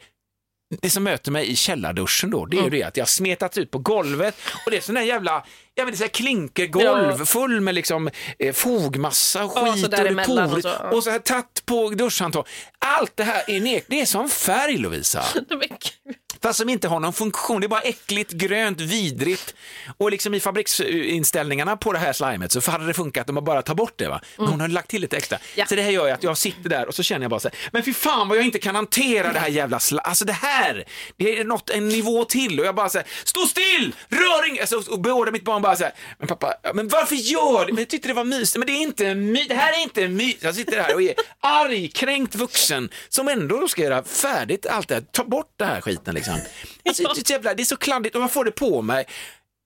Det 0.82 0.90
som 0.90 1.04
möter 1.04 1.32
mig 1.32 1.52
i 1.52 1.56
källarduschen 1.56 2.30
då, 2.30 2.46
det 2.46 2.58
är 2.58 2.64
ju 2.64 2.70
det 2.70 2.84
att 2.84 2.98
jag 2.98 3.02
har 3.02 3.08
smetat 3.08 3.58
ut 3.58 3.72
på 3.72 3.78
golvet 3.80 4.36
och 4.66 4.72
det 4.72 4.78
är 4.78 4.82
sån 4.82 4.96
där 4.96 5.02
jävla, 5.02 5.46
jag 5.76 5.98
så 5.98 6.04
här 6.04 6.10
klinkergolv 6.10 7.16
Ja. 7.20 7.26
full 7.26 7.62
med 7.62 7.76
liksom 7.76 8.10
eh, 8.40 8.54
fogmassa 8.54 9.44
och 9.46 9.52
skit 9.52 9.84
och 9.86 9.90
det 9.92 10.26
och 10.56 10.62
så, 10.62 10.68
ja. 10.68 10.90
och 10.92 11.04
så 11.04 11.10
här 11.10 11.20
tatt 11.20 11.64
på 11.66 11.90
duschhandtag. 11.90 12.48
Allt 12.80 13.18
det 13.18 13.24
här 13.24 13.50
är 13.50 13.60
nek, 13.62 13.86
det 13.88 14.02
är 14.02 14.06
som 14.06 14.30
färg 14.30 14.78
Lovisa. 14.78 15.24
Fast 16.42 16.60
som 16.60 16.70
inte 16.70 16.88
har 16.88 17.00
någon 17.00 17.14
funktion, 17.14 17.62
det 17.62 17.66
är 17.66 17.70
bara 17.70 17.82
äckligt, 17.82 18.32
grönt, 18.32 18.82
vidrigt. 18.82 19.56
Och 19.98 20.12
liksom 20.12 20.34
i 20.34 20.40
fabriksinställningarna 20.40 21.78
på 21.78 21.94
det 21.94 22.00
här 22.00 22.14
slimet 22.14 22.52
så 22.52 22.72
hade 22.72 22.88
det 22.88 22.94
funkat 22.94 23.30
om 23.30 23.36
man 23.36 23.44
bara 23.44 23.62
tar 23.62 23.76
bort 23.76 23.94
det. 24.00 24.08
Va? 24.08 24.22
Men 24.38 24.48
hon 24.48 24.60
har 24.62 24.68
lagt 24.68 24.90
till 24.90 25.02
lite 25.02 25.18
extra. 25.18 25.38
Ja. 25.56 25.66
Så 25.66 25.76
det 25.76 25.82
här 25.82 25.92
gör 25.92 26.06
ju 26.08 26.12
att 26.14 26.24
jag 26.24 26.38
sitter 26.38 26.70
där 26.70 26.88
och 26.88 26.96
så 26.96 27.04
känner 27.04 27.24
jag 27.24 27.30
bara 27.32 27.40
så 27.40 27.50
här, 27.50 27.58
men 27.72 27.84
fy 27.84 27.94
fan 27.94 28.28
vad 28.30 28.38
jag 28.38 28.46
inte 28.46 28.60
kan 28.60 28.76
hantera 28.76 29.34
det 29.34 29.40
här 29.40 29.48
jävla 29.50 29.78
sli- 29.78 30.00
Alltså 30.04 30.26
det 30.26 30.34
här, 30.34 30.86
det 31.18 31.40
är 31.40 31.44
något, 31.44 31.70
en 31.70 31.90
nivå 31.90 32.26
till 32.26 32.60
och 32.60 32.66
jag 32.66 32.76
bara 32.76 32.90
säger 32.90 33.08
stå 33.24 33.40
still, 33.46 33.96
rör 34.10 34.48
inget! 34.50 34.74
Alltså, 34.74 34.92
och 34.92 35.00
beordrar 35.02 35.32
mitt 35.32 35.44
barn 35.44 35.62
bara 35.62 35.76
så 35.76 35.84
här, 35.84 35.94
men 36.20 36.28
pappa, 36.28 36.54
men 36.74 36.88
varför 36.88 37.16
gör 37.16 37.66
du? 37.66 37.74
Men 37.74 37.82
jag 37.82 37.90
tyckte 37.90 38.08
det 38.08 38.14
var 38.14 38.24
mysigt, 38.24 38.58
men 38.58 38.68
det 38.68 38.74
är 38.74 38.82
inte 38.82 39.16
my, 39.16 39.44
det 39.44 39.56
här 39.56 39.74
är 39.74 39.84
inte 39.84 40.08
mysigt. 40.08 40.44
Jag 40.44 40.56
sitter 40.56 40.82
här 40.82 40.96
och 40.96 41.02
är 41.02 41.14
arg, 41.40 41.88
kränkt 41.88 42.36
vuxen 42.36 42.90
som 43.10 43.28
ändå 43.28 43.68
ska 43.68 43.82
göra 43.82 44.04
färdigt 44.04 44.66
allt 44.66 44.88
det 44.88 44.96
här, 44.96 45.02
ta 45.12 45.24
bort 45.24 45.54
det 45.58 45.66
här 45.66 45.82
skiten 45.82 46.16
liksom. 46.16 46.27
Alltså, 46.86 47.04
det, 47.04 47.10
är 47.10 47.26
så 47.26 47.34
jävla, 47.34 47.54
det 47.54 47.64
är 47.64 47.66
så 47.66 47.78
kladdigt 47.78 48.16
och 48.16 48.22
man 48.22 48.30
får 48.30 48.46
det 48.46 48.52
på 48.52 48.82
mig. 48.82 49.06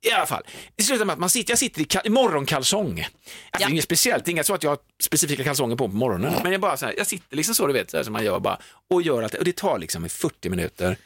I 0.04 0.12
alla 0.12 0.26
fall, 0.26 0.44
det 0.76 0.84
slutar 0.84 1.06
med 1.06 1.14
att 1.14 1.20
man 1.20 1.30
sitter, 1.30 1.52
jag 1.52 1.60
sitter 1.60 1.82
i, 1.82 1.88
i 2.04 2.10
morgonkalsong. 2.10 3.00
Alltså, 3.00 3.10
Det 3.58 3.64
är 3.64 3.70
inget 3.70 3.84
speciellt, 3.84 4.26
det 4.26 4.30
är 4.30 4.32
inget 4.32 4.46
så 4.46 4.54
att 4.54 4.64
jag 4.64 4.72
har 4.72 4.78
specifika 5.04 5.44
kalsonger 5.44 5.76
på 5.76 5.88
på 5.88 5.96
morgonen. 5.96 6.34
Men 6.44 6.52
jag 6.52 6.62
bara 6.62 6.78
så 6.78 6.86
här, 6.86 6.94
jag 6.98 7.08
sitter 7.08 7.36
liksom 7.38 7.56
så 7.56 7.68
du 7.68 7.74
vet, 7.74 7.92
så 7.92 7.98
här, 7.98 8.04
som 8.04 8.14
man 8.14 8.24
gör 8.24 8.40
bara 8.40 8.60
och 8.90 9.02
gör 9.02 9.22
det. 9.22 9.38
Och 9.38 9.44
det 9.46 9.56
tar 9.56 9.80
liksom 9.80 10.06
i 10.06 10.10
40 10.10 10.50
minuter. 10.50 10.98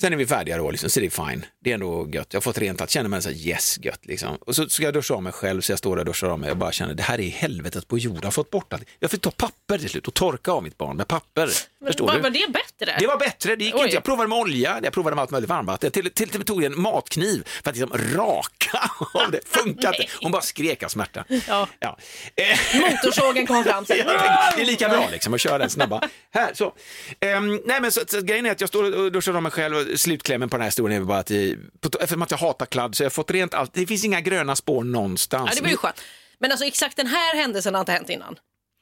Sen 0.00 0.12
är 0.12 0.16
vi 0.16 0.26
färdiga 0.26 0.56
då, 0.56 0.70
liksom, 0.70 0.90
så 0.90 1.00
det 1.00 1.06
är 1.06 1.28
fine. 1.28 1.46
Det 1.64 1.70
är 1.70 1.74
ändå 1.74 2.08
gött. 2.12 2.26
Jag 2.30 2.36
har 2.36 2.42
fått 2.42 2.58
rent 2.58 2.80
allt, 2.80 2.90
känner 2.90 3.08
mig 3.08 3.22
så 3.22 3.28
här, 3.28 3.36
yes, 3.36 3.78
gött. 3.82 4.06
Liksom. 4.06 4.36
Och 4.36 4.56
så 4.56 4.68
ska 4.68 4.84
jag 4.84 4.94
duscha 4.94 5.14
av 5.14 5.22
mig 5.22 5.32
själv, 5.32 5.60
så 5.60 5.72
jag 5.72 5.78
står 5.78 5.96
där 5.96 6.00
och 6.00 6.06
duschar 6.06 6.28
av 6.28 6.38
mig 6.38 6.50
och 6.50 6.56
bara 6.56 6.72
känner, 6.72 6.94
det 6.94 7.02
här 7.02 7.20
är 7.20 7.28
helvetet 7.28 7.88
på 7.88 7.98
jorden. 7.98 8.20
Jag 8.22 8.26
har 8.26 8.30
fått 8.32 8.50
bort 8.50 8.72
allt. 8.72 8.84
Jag 8.98 9.10
fick 9.10 9.20
ta 9.20 9.30
papper 9.30 9.78
till 9.78 9.90
slut 9.90 10.08
och 10.08 10.14
torka 10.14 10.52
av 10.52 10.62
mitt 10.62 10.78
barn 10.78 10.96
med 10.96 11.08
papper. 11.08 11.50
Förstår 11.86 12.06
var, 12.06 12.18
var 12.18 12.30
det 12.30 12.52
bättre? 12.52 12.96
Det 12.98 13.06
var 13.06 13.18
bättre, 13.18 13.56
det 13.56 13.64
gick 13.64 13.74
Oj. 13.74 13.82
inte. 13.82 13.94
Jag 13.94 14.04
provade 14.04 14.28
med 14.28 14.38
olja, 14.38 14.80
jag 14.82 14.92
provade 14.92 15.16
med 15.16 15.22
allt 15.22 15.30
möjligt 15.30 15.50
varmvatten. 15.50 15.90
Till, 15.90 16.10
till, 16.10 16.28
till 16.28 16.44
tog 16.44 16.62
jag 16.62 16.72
en 16.72 16.80
matkniv 16.80 17.42
för 17.62 17.70
att 17.70 17.76
liksom 17.76 17.98
raka 18.16 18.59
av 19.14 19.30
det. 19.30 19.40
Funkade 19.46 20.02
inte. 20.02 20.12
Hon 20.22 20.32
bara 20.32 20.42
skrek 20.42 20.82
av 20.82 20.88
smärta. 20.88 21.24
Ja. 21.48 21.68
Ja. 21.78 21.98
Eh, 22.36 22.80
Motorsågen 22.80 23.46
kom 23.46 23.64
fram 23.64 23.86
sen. 23.86 23.96
det 24.56 24.62
är 24.62 24.64
lika 24.64 24.88
bra 24.88 25.08
liksom 25.12 25.34
att 25.34 25.40
köra 25.40 25.58
den 25.58 25.70
snabba. 25.70 26.08
Här, 26.30 26.54
så. 26.54 26.74
Ehm, 27.20 27.60
nej, 27.64 27.80
men 27.80 27.92
så, 27.92 28.00
så, 28.06 28.22
grejen 28.22 28.46
är 28.46 28.50
att 28.50 28.60
jag 28.60 28.68
står 28.68 28.98
och 28.98 29.12
duschar 29.12 29.34
av 29.34 29.42
mig 29.42 29.52
själv 29.52 29.76
och 29.76 30.00
slutklämmen 30.00 30.48
på 30.48 30.56
den 30.56 30.62
här 30.62 30.68
historien 30.68 31.02
är 31.02 31.06
bara 31.06 31.18
att, 31.18 31.30
jag, 31.30 31.56
eftersom 32.00 32.22
att 32.22 32.30
jag 32.30 32.38
hatar 32.38 32.66
kladd 32.66 32.94
så 32.94 33.02
jag 33.02 33.06
har 33.06 33.10
fått 33.10 33.30
rent 33.30 33.54
allt. 33.54 33.74
Det 33.74 33.86
finns 33.86 34.04
inga 34.04 34.20
gröna 34.20 34.56
spår 34.56 34.84
någonstans. 34.84 35.50
Ja, 35.50 35.56
det 35.56 35.62
var 35.62 35.70
ju 35.70 35.76
skönt. 35.76 36.00
Men 36.38 36.50
alltså 36.50 36.66
exakt 36.66 36.96
den 36.96 37.06
här 37.06 37.36
händelsen 37.36 37.74
har 37.74 37.80
inte 37.80 37.92
hänt 37.92 38.10
innan. 38.10 38.36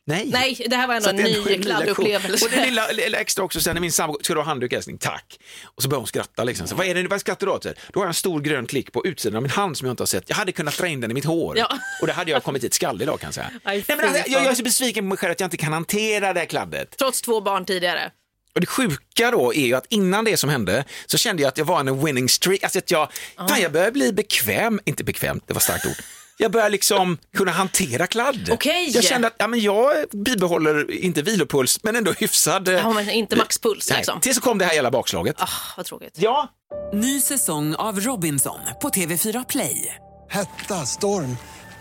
Nej. 0.09 0.27
Nej, 0.33 0.67
det 0.67 0.77
här 0.77 0.87
var 0.87 0.95
ändå 0.95 1.09
en 1.09 1.17
ny 1.17 1.63
kladdupplevelse. 1.63 2.45
Och 2.45 2.51
det 2.51 2.65
lilla, 2.65 2.91
lilla 2.91 3.19
extra 3.19 3.45
också, 3.45 3.61
sen 3.61 3.75
när 3.75 3.81
min 3.81 3.93
sambo, 3.93 4.19
ska 4.23 4.35
du 4.35 4.41
ha 4.41 4.45
handduk 4.45 4.73
älskling? 4.73 4.99
Tack. 4.99 5.39
Och 5.65 5.83
så 5.83 5.89
börjar 5.89 5.99
hon 5.99 6.07
skratta 6.07 6.45
liksom. 6.45 6.67
Så, 6.69 6.75
vad 6.75 6.87
är 6.87 6.95
det, 6.95 7.09
vad 7.09 7.21
skrattar 7.21 7.47
du 7.47 7.53
åt? 7.53 7.63
Då 7.63 7.71
har 8.01 8.05
jag 8.05 8.09
en 8.09 8.15
stor 8.15 8.41
grön 8.41 8.67
klick 8.67 8.93
på 8.93 9.07
utsidan 9.07 9.37
av 9.37 9.43
min 9.43 9.51
hand 9.51 9.77
som 9.77 9.87
jag 9.87 9.93
inte 9.93 10.03
har 10.03 10.07
sett. 10.07 10.25
Jag 10.29 10.37
hade 10.37 10.53
kunnat 10.53 10.79
dra 10.79 10.87
in 10.87 11.01
den 11.01 11.11
i 11.11 11.15
mitt 11.15 11.25
hår. 11.25 11.59
Ja. 11.59 11.79
Och 12.01 12.07
det 12.07 12.13
hade 12.13 12.31
jag 12.31 12.43
kommit 12.43 12.65
hit 12.65 12.75
skallig 12.75 13.03
idag 13.03 13.21
kan 13.21 13.27
jag 13.27 13.35
säga. 13.35 13.51
Nej, 13.65 13.85
men 13.89 14.01
alltså, 14.01 14.23
jag, 14.27 14.45
jag 14.45 14.51
är 14.51 14.55
så 14.55 14.63
besviken 14.63 15.05
på 15.05 15.09
mig 15.09 15.19
själv 15.19 15.33
att 15.33 15.41
jag 15.41 15.47
inte 15.47 15.57
kan 15.57 15.73
hantera 15.73 16.33
det 16.33 16.41
här 16.41 16.47
kladdet. 16.47 16.97
Trots 16.99 17.23
två 17.23 17.41
barn 17.41 17.65
tidigare. 17.65 18.11
Och 18.55 18.61
det 18.61 18.67
sjuka 18.67 19.31
då 19.31 19.55
är 19.55 19.67
ju 19.67 19.75
att 19.75 19.87
innan 19.89 20.25
det 20.25 20.37
som 20.37 20.51
hände 20.51 20.85
så 21.07 21.19
kände 21.19 21.43
jag 21.43 21.49
att 21.49 21.59
jag 21.59 21.65
var 21.65 21.81
en 21.81 22.05
winning 22.05 22.29
streak. 22.29 22.63
Alltså 22.63 22.79
att 22.79 22.91
jag, 22.91 23.09
fan, 23.37 23.61
jag 23.61 23.73
började 23.73 23.93
bli 23.93 24.13
bekväm, 24.13 24.81
inte 24.85 25.05
bekväm, 25.05 25.41
det 25.47 25.53
var 25.53 25.59
ett 25.59 25.65
starkt 25.65 25.87
ord. 25.87 25.97
Jag 26.41 26.51
började 26.53 26.71
liksom 26.71 27.19
kunna 27.37 27.53
hantera 27.53 28.07
kladd. 28.07 28.49
Okej. 28.53 28.91
Jag 28.95 29.05
kände 29.05 29.27
att 29.27 29.35
ja, 29.39 29.47
men 29.47 29.61
jag 29.61 29.91
bibehåller, 30.13 30.91
inte 30.91 31.23
vilopuls, 31.23 31.79
men 31.83 31.97
ändå 31.97 32.13
hyfsad. 32.13 32.69
eh, 32.69 32.75
Ja, 32.75 32.93
men 32.93 33.11
inte 33.11 33.37
maxpuls 33.37 33.91
Nej, 33.91 33.99
liksom. 33.99 34.21
Tills 34.21 34.37
så 34.37 34.43
kom 34.43 34.59
det 34.59 34.65
här 34.65 34.73
jävla 34.75 34.91
bakslaget. 34.91 35.37
Ah, 35.39 35.49
vad 35.77 35.87
tråkigt. 35.87 36.13
Ja, 36.17 36.49
Ny 36.93 37.21
säsong 37.21 37.75
av 37.75 38.01
Robinson 38.01 38.59
på 38.83 38.89
TV4 38.89 39.45
Play. 39.49 39.95
Hetta, 40.31 40.75
storm, 40.87 41.37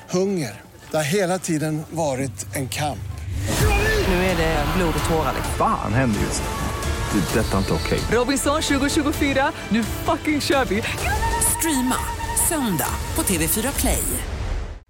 hunger. 0.10 0.62
Det 0.92 0.98
har 0.98 1.04
hela 1.04 1.40
tiden 1.40 1.84
varit 1.90 2.56
en 2.56 2.70
kamp. 2.70 3.00
Nu 4.08 4.14
är 4.14 4.38
det 4.38 4.66
blod 4.78 4.94
och 5.04 5.10
tårar. 5.10 5.34
liksom. 5.36 5.54
Fan 5.58 5.94
händer 5.94 6.22
just 6.22 6.42
det. 6.44 7.20
Det 7.34 7.40
är 7.40 7.44
detta 7.44 7.58
inte 7.58 7.74
okej. 7.74 8.00
Robinson 8.12 8.62
2024, 8.62 9.52
nu 9.70 9.84
fucking 9.84 10.42
kör 10.42 10.66
vi! 10.66 10.84
Streama 11.60 11.96
söndag 12.50 12.90
på 13.16 13.24
TV4 13.24 13.80
Play. 13.80 14.04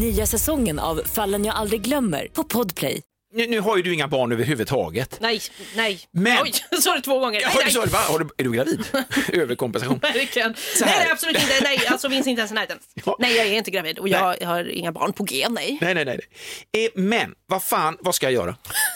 Nya 0.00 0.26
säsongen 0.26 0.78
av 0.78 1.02
Fallen 1.04 1.44
jag 1.44 1.54
aldrig 1.56 1.80
glömmer 1.82 2.28
på 2.32 2.44
Podplay. 2.44 3.02
nu, 3.34 3.46
nu 3.46 3.60
har 3.60 3.76
ju 3.76 3.82
du 3.82 3.94
inga 3.94 4.08
barn 4.08 4.32
överhuvudtaget. 4.32 5.20
Nej, 5.20 5.40
nej. 5.76 6.00
Men- 6.10 6.38
Oj, 6.42 6.52
så 6.82 6.94
det 6.94 7.00
två 7.00 7.18
gånger. 7.18 7.40
Nej, 7.40 7.50
har 7.50 7.62
du, 7.62 7.78
nej. 7.80 7.88
va? 7.88 7.98
Har 7.98 8.18
du, 8.18 8.28
är 8.38 8.44
du 8.44 8.52
gravid? 8.52 8.84
Överkompensation. 9.32 9.98
Verkligen. 9.98 10.54
Nej, 10.80 10.94
nej, 10.98 11.10
absolut 11.12 11.36
inte. 11.42 11.60
Nej, 11.62 11.86
alltså 11.86 12.10
finns 12.10 12.26
inte 12.26 12.40
ens 12.40 12.50
i 12.50 12.54
närheten. 12.54 12.78
Ja. 13.04 13.16
Nej, 13.18 13.36
jag 13.36 13.46
är 13.46 13.52
inte 13.52 13.70
gravid 13.70 13.98
och 13.98 14.08
jag 14.08 14.36
har 14.46 14.68
inga 14.70 14.92
barn 14.92 15.12
på 15.12 15.24
G, 15.24 15.46
nej. 15.50 15.78
Nej, 15.80 15.94
nej, 15.94 16.04
nej. 16.04 16.18
nej. 16.72 16.84
Eh, 16.84 16.90
Men 16.94 17.34
vad 17.46 17.62
fan, 17.62 17.96
vad 18.00 18.14
ska 18.14 18.26
jag 18.26 18.32
göra? 18.32 18.52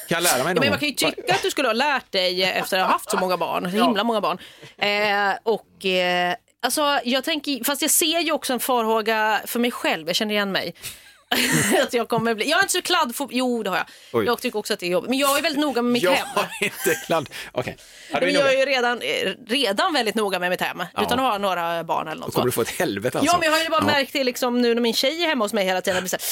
Kan 0.08 0.22
jag 0.22 0.22
lära 0.22 0.44
mig 0.44 0.46
Ja, 0.46 0.48
någon 0.54 0.60
men 0.60 0.70
man 0.70 0.78
kan 0.78 0.88
ju 0.88 0.94
tycka 0.94 1.34
att 1.34 1.42
du 1.42 1.50
skulle 1.50 1.68
ha 1.68 1.72
lärt 1.72 2.12
dig 2.12 2.42
efter 2.42 2.78
att 2.78 2.86
ha 2.86 2.92
haft 2.92 3.10
så 3.10 3.16
många 3.16 3.36
barn, 3.36 3.62
så 3.64 3.84
himla 3.84 4.04
många 4.04 4.20
barn. 4.20 4.38
Eh, 4.78 5.38
och 5.42 5.86
eh, 5.86 6.34
alltså, 6.62 7.00
jag 7.04 7.24
tänker, 7.24 7.64
fast 7.64 7.82
jag 7.82 7.90
ser 7.90 8.20
ju 8.20 8.32
också 8.32 8.52
en 8.52 8.60
farhåga 8.60 9.40
för 9.46 9.58
mig 9.60 9.70
själv, 9.70 10.06
jag 10.06 10.16
känner 10.16 10.34
igen 10.34 10.52
mig. 10.52 10.74
att 11.82 11.92
jag 11.92 12.08
kommer 12.08 12.34
bli, 12.34 12.50
jag 12.50 12.58
är 12.58 12.62
inte 12.62 12.72
så 12.72 12.82
kladdfob, 12.82 13.30
jo 13.32 13.62
det 13.62 13.70
har 13.70 13.76
jag. 13.76 13.86
Oj. 14.12 14.26
Jag 14.26 14.40
tycker 14.40 14.58
också 14.58 14.72
att 14.72 14.80
det 14.80 14.86
är 14.86 14.90
jobbigt, 14.90 15.10
men 15.10 15.18
jag 15.18 15.38
är 15.38 15.42
väldigt 15.42 15.60
noga 15.60 15.82
med 15.82 15.92
mitt 15.92 16.02
Jag 16.02 16.12
hem. 16.12 16.28
har 16.34 16.48
inte 16.62 16.94
kladd. 17.06 17.28
Okej. 17.52 17.76
Är 18.12 18.26
jag 18.26 18.54
är 18.54 18.58
ju 18.58 18.64
redan, 18.64 19.02
eh, 19.02 19.32
redan 19.48 19.92
väldigt 19.92 20.14
noga 20.14 20.38
med 20.38 20.50
mitt 20.50 20.60
hem, 20.60 20.78
Ja. 20.94 21.02
utan 21.02 21.20
att 21.20 21.24
ha 21.32 21.38
några 21.38 21.84
barn 21.84 22.08
eller 22.08 22.20
Då 22.20 22.26
något 22.26 22.34
kommer 22.34 22.46
du 22.46 22.52
så. 22.52 22.54
få 22.54 22.60
ett 22.62 22.68
helvete 22.78 23.18
alltså. 23.18 23.32
Ja, 23.34 23.38
men 23.38 23.46
jag 23.46 23.52
har 23.56 23.62
ju 23.64 23.68
bara 23.68 23.80
Ja. 23.80 23.86
märkt 23.86 24.12
det 24.12 24.24
liksom, 24.24 24.62
nu 24.62 24.74
när 24.74 24.82
min 24.82 24.94
tjej 24.94 25.22
är 25.24 25.28
hemma 25.28 25.44
hos 25.44 25.52
mig 25.52 25.64
hela 25.64 25.80
tiden. 25.80 25.94
Jag 25.96 26.02
blir 26.02 26.08
så 26.08 26.16
här, 26.16 26.22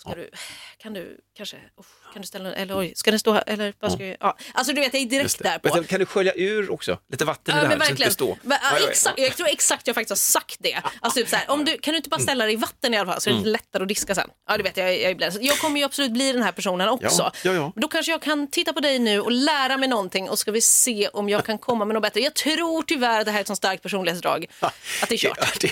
ska 0.00 0.14
du, 0.20 0.30
kan 0.78 0.92
du 0.94 1.18
kanske, 1.36 1.56
uff, 1.80 1.86
kan 2.16 2.22
du 2.22 2.26
ställa, 2.26 2.52
eller 2.54 2.78
oj, 2.78 2.92
ska 2.96 3.10
den 3.10 3.20
stå 3.20 3.32
här, 3.32 3.44
eller 3.46 3.74
vad 3.80 3.92
ska 3.92 4.06
jag, 4.06 4.16
ja. 4.20 4.36
Alltså 4.52 4.72
du 4.72 4.80
vet, 4.80 4.94
jag 4.94 5.02
är 5.02 5.06
direkt 5.06 5.42
där 5.42 5.58
på. 5.58 5.84
Kan 5.84 6.00
du 6.00 6.06
skölja 6.06 6.32
ur 6.36 6.72
också? 6.72 6.98
Lite 7.12 7.24
vatten 7.24 7.54
i 7.54 7.58
Ja, 7.58 7.62
det 7.62 7.68
men 7.68 7.80
här 7.80 7.86
så 7.86 7.92
att 7.92 7.98
det 7.98 8.04
verkligen. 8.04 8.08
inte 8.08 8.14
står. 8.14 8.38
Men, 8.42 8.88
exakt, 8.90 9.18
jag 9.18 9.36
tror 9.36 9.48
exakt 9.48 9.86
jag 9.86 9.94
faktiskt 9.94 10.10
har 10.10 10.40
sagt 10.40 10.56
det. 10.58 10.78
Alltså, 11.00 11.20
typ 11.20 11.28
så 11.28 11.36
här, 11.36 11.50
om 11.50 11.64
du, 11.64 11.78
kan 11.78 11.92
du 11.92 11.96
inte 11.96 12.08
bara 12.08 12.20
ställa 12.20 12.44
det 12.46 12.52
i 12.52 12.56
vatten 12.56 12.94
i 12.94 12.96
alla 12.96 13.12
fall 13.12 13.20
så 13.20 13.30
är 13.30 13.34
det 13.34 13.38
lite 13.38 13.50
lättare 13.50 13.82
att 13.82 13.88
diska 13.88 14.14
sen. 14.14 14.30
Ja, 14.48 14.56
du 14.56 14.62
vet, 14.62 14.76
jag, 14.76 15.00
jag, 15.00 15.22
är 15.22 15.30
så 15.30 15.38
jag 15.42 15.58
kommer 15.58 15.80
ju 15.80 15.84
absolut 15.86 16.12
bli 16.12 16.32
den 16.32 16.42
här 16.42 16.52
personen 16.52 16.88
också. 16.88 17.32
Ja, 17.42 17.52
ja. 17.52 17.72
Då 17.76 17.88
kanske 17.88 18.12
jag 18.12 18.22
kan 18.22 18.50
titta 18.50 18.72
på 18.72 18.80
dig 18.80 18.98
nu 18.98 19.20
och 19.20 19.32
lära 19.32 19.76
mig 19.76 19.88
någonting 19.88 20.28
och 20.30 20.38
ska 20.38 20.50
vi 20.52 20.60
se 20.60 21.08
om 21.08 21.28
jag 21.28 21.44
kan 21.46 21.58
komma 21.58 21.84
med 21.84 21.94
något 21.94 22.02
bättre. 22.02 22.20
Jag 22.20 22.34
tror 22.34 22.82
tyvärr 22.82 23.20
att 23.20 23.24
det 23.26 23.30
här 23.30 23.38
är 23.38 23.40
ett 23.40 23.46
sånt 23.46 23.56
starkt 23.56 23.82
personlighetsdrag 23.82 24.46
att 24.60 24.74
det 25.08 25.14
är 25.14 25.18
kört. 25.18 25.64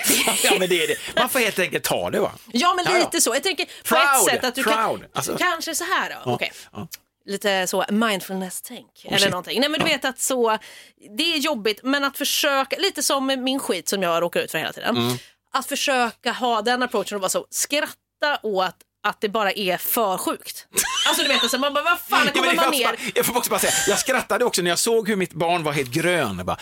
Ja, 0.44 0.52
men 0.58 0.68
det 0.68 0.82
är 0.82 0.88
det. 0.88 0.96
Man 1.20 1.28
får 1.28 1.38
helt 1.38 1.58
enkelt 1.58 1.84
ta 1.84 2.10
det 2.10 2.20
va? 2.20 2.32
Ja, 2.52 2.74
men 2.74 2.98
lite 3.00 3.20
så. 3.20 3.34
Jag 3.34 3.42
tänker 3.42 3.64
på 3.64 3.70
Proud, 3.84 4.00
ett 4.00 4.24
sätt 4.24 4.44
att 4.44 4.54
du 4.54 4.64
kan... 4.64 5.04
Alltså- 5.12 5.36
Kanske 5.38 5.74
så 5.74 5.84
här 5.84 6.16
då. 6.24 6.30
Okej. 6.34 6.52
ja. 6.72 6.88
Lite 7.26 7.66
så 7.66 7.84
mindfulness-tänk 7.88 9.04
eller 9.04 9.18
shit. 9.18 9.30
någonting. 9.30 9.60
Nej 9.60 9.68
men 9.68 9.80
du 9.80 9.86
vet 9.86 10.04
att 10.04 10.18
så, 10.20 10.58
det 11.16 11.34
är 11.34 11.38
jobbigt 11.38 11.80
men 11.82 12.04
att 12.04 12.18
försöka, 12.18 12.76
lite 12.76 13.02
som 13.02 13.26
min 13.26 13.58
skit 13.58 13.88
som 13.88 14.02
jag 14.02 14.22
råkar 14.22 14.40
ut 14.40 14.50
för 14.50 14.58
hela 14.58 14.72
tiden. 14.72 14.96
Mm. 14.96 15.16
Att 15.52 15.66
försöka 15.66 16.32
ha 16.32 16.62
den 16.62 16.82
approachen 16.82 17.16
och 17.16 17.20
vara 17.20 17.28
så, 17.28 17.46
skratta 17.50 18.38
åt 18.42 18.76
att 19.04 19.20
det 19.20 19.28
bara 19.28 19.52
är 19.52 19.76
för 19.76 20.18
sjukt. 20.18 20.66
Alltså 21.08 21.22
du 21.22 21.28
vet, 21.28 21.42
alltså, 21.42 21.58
man 21.58 21.74
bara, 21.74 21.84
vad 21.84 22.00
fan, 22.00 22.26
Ja, 22.26 22.32
kommer 22.32 22.48
det 22.50 22.56
man 22.56 22.70
ner? 22.70 22.84
bara, 22.84 22.96
jag 23.14 23.26
får 23.26 23.36
också 23.36 23.50
bara 23.50 23.60
säga, 23.60 23.72
jag 23.88 23.98
skrattade 23.98 24.44
också 24.44 24.62
när 24.62 24.70
jag 24.70 24.78
såg 24.78 25.08
hur 25.08 25.16
mitt 25.16 25.32
barn 25.32 25.62
var 25.62 25.72
helt 25.72 25.90
grön. 25.90 26.36
Jag 26.36 26.46
bara, 26.46 26.58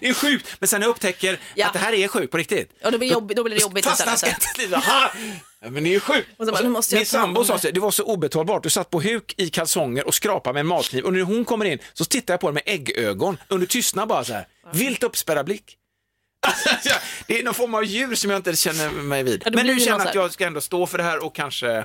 det 0.00 0.08
är 0.08 0.14
sjukt! 0.14 0.56
Men 0.58 0.68
sen 0.68 0.80
när 0.80 0.86
jag 0.86 0.90
upptäcker 0.94 1.38
Ja. 1.54 1.66
att 1.66 1.72
det 1.72 1.78
här 1.78 1.92
är 1.92 2.08
sjukt 2.08 2.30
på 2.32 2.38
riktigt. 2.38 2.72
Ja, 2.82 2.90
då 2.90 2.98
blir, 2.98 3.08
jobbigt, 3.12 3.36
då 3.36 3.42
blir 3.44 3.54
det 3.54 3.60
jobbigt 3.62 3.84
Fastnar 3.86 4.16
skrattet 4.16 4.58
lite. 4.58 4.82
Ja, 5.62 5.70
men 5.70 5.84
det 5.84 5.90
är 5.90 5.92
ju 5.92 6.00
sjukt. 6.00 6.28
Och 6.38 6.46
så 6.46 6.52
bara, 6.52 6.52
Och 6.52 6.58
så- 6.58 6.64
nu 6.64 6.70
måste 6.70 6.94
jag 6.94 6.98
Min 7.00 7.06
sambo 7.06 7.44
sa 7.44 7.56
här, 7.62 7.72
det 7.72 7.80
var 7.80 7.90
så 7.90 8.04
obetalbart. 8.04 8.62
Du 8.62 8.70
satt 8.70 8.90
på 8.90 9.00
huk 9.00 9.34
i 9.36 9.50
kalsonger 9.50 10.06
och 10.06 10.14
skrapade 10.14 10.52
med 10.54 10.60
en 10.60 10.66
matkniv 10.66 11.04
och 11.04 11.12
när 11.12 11.20
hon 11.22 11.44
kommer 11.44 11.64
in 11.64 11.78
så 11.92 12.04
tittar 12.04 12.34
jag 12.34 12.40
på 12.40 12.46
henne 12.46 12.60
med 12.66 12.74
äggögon 12.74 13.38
under 13.48 13.66
tystnad 13.66 14.08
bara 14.08 14.24
så 14.24 14.32
här. 14.32 14.46
Vilt 14.72 15.02
uppspärrad 15.02 15.46
blick. 15.46 15.76
Alltså, 16.46 16.90
det 17.26 17.40
är 17.40 17.44
någon 17.44 17.54
form 17.54 17.74
av 17.74 17.84
djur 17.84 18.14
som 18.14 18.30
jag 18.30 18.38
inte 18.38 18.56
känner 18.56 18.90
mig 18.90 19.22
vid. 19.22 19.42
Ja, 19.44 19.50
Men 19.54 19.66
nu 19.66 19.80
känner 19.80 19.98
jag 19.98 20.08
att 20.08 20.14
jag 20.14 20.32
ska 20.32 20.46
ändå 20.46 20.60
stå 20.60 20.86
för 20.86 20.98
det 20.98 21.04
här 21.04 21.24
och 21.24 21.34
kanske... 21.34 21.84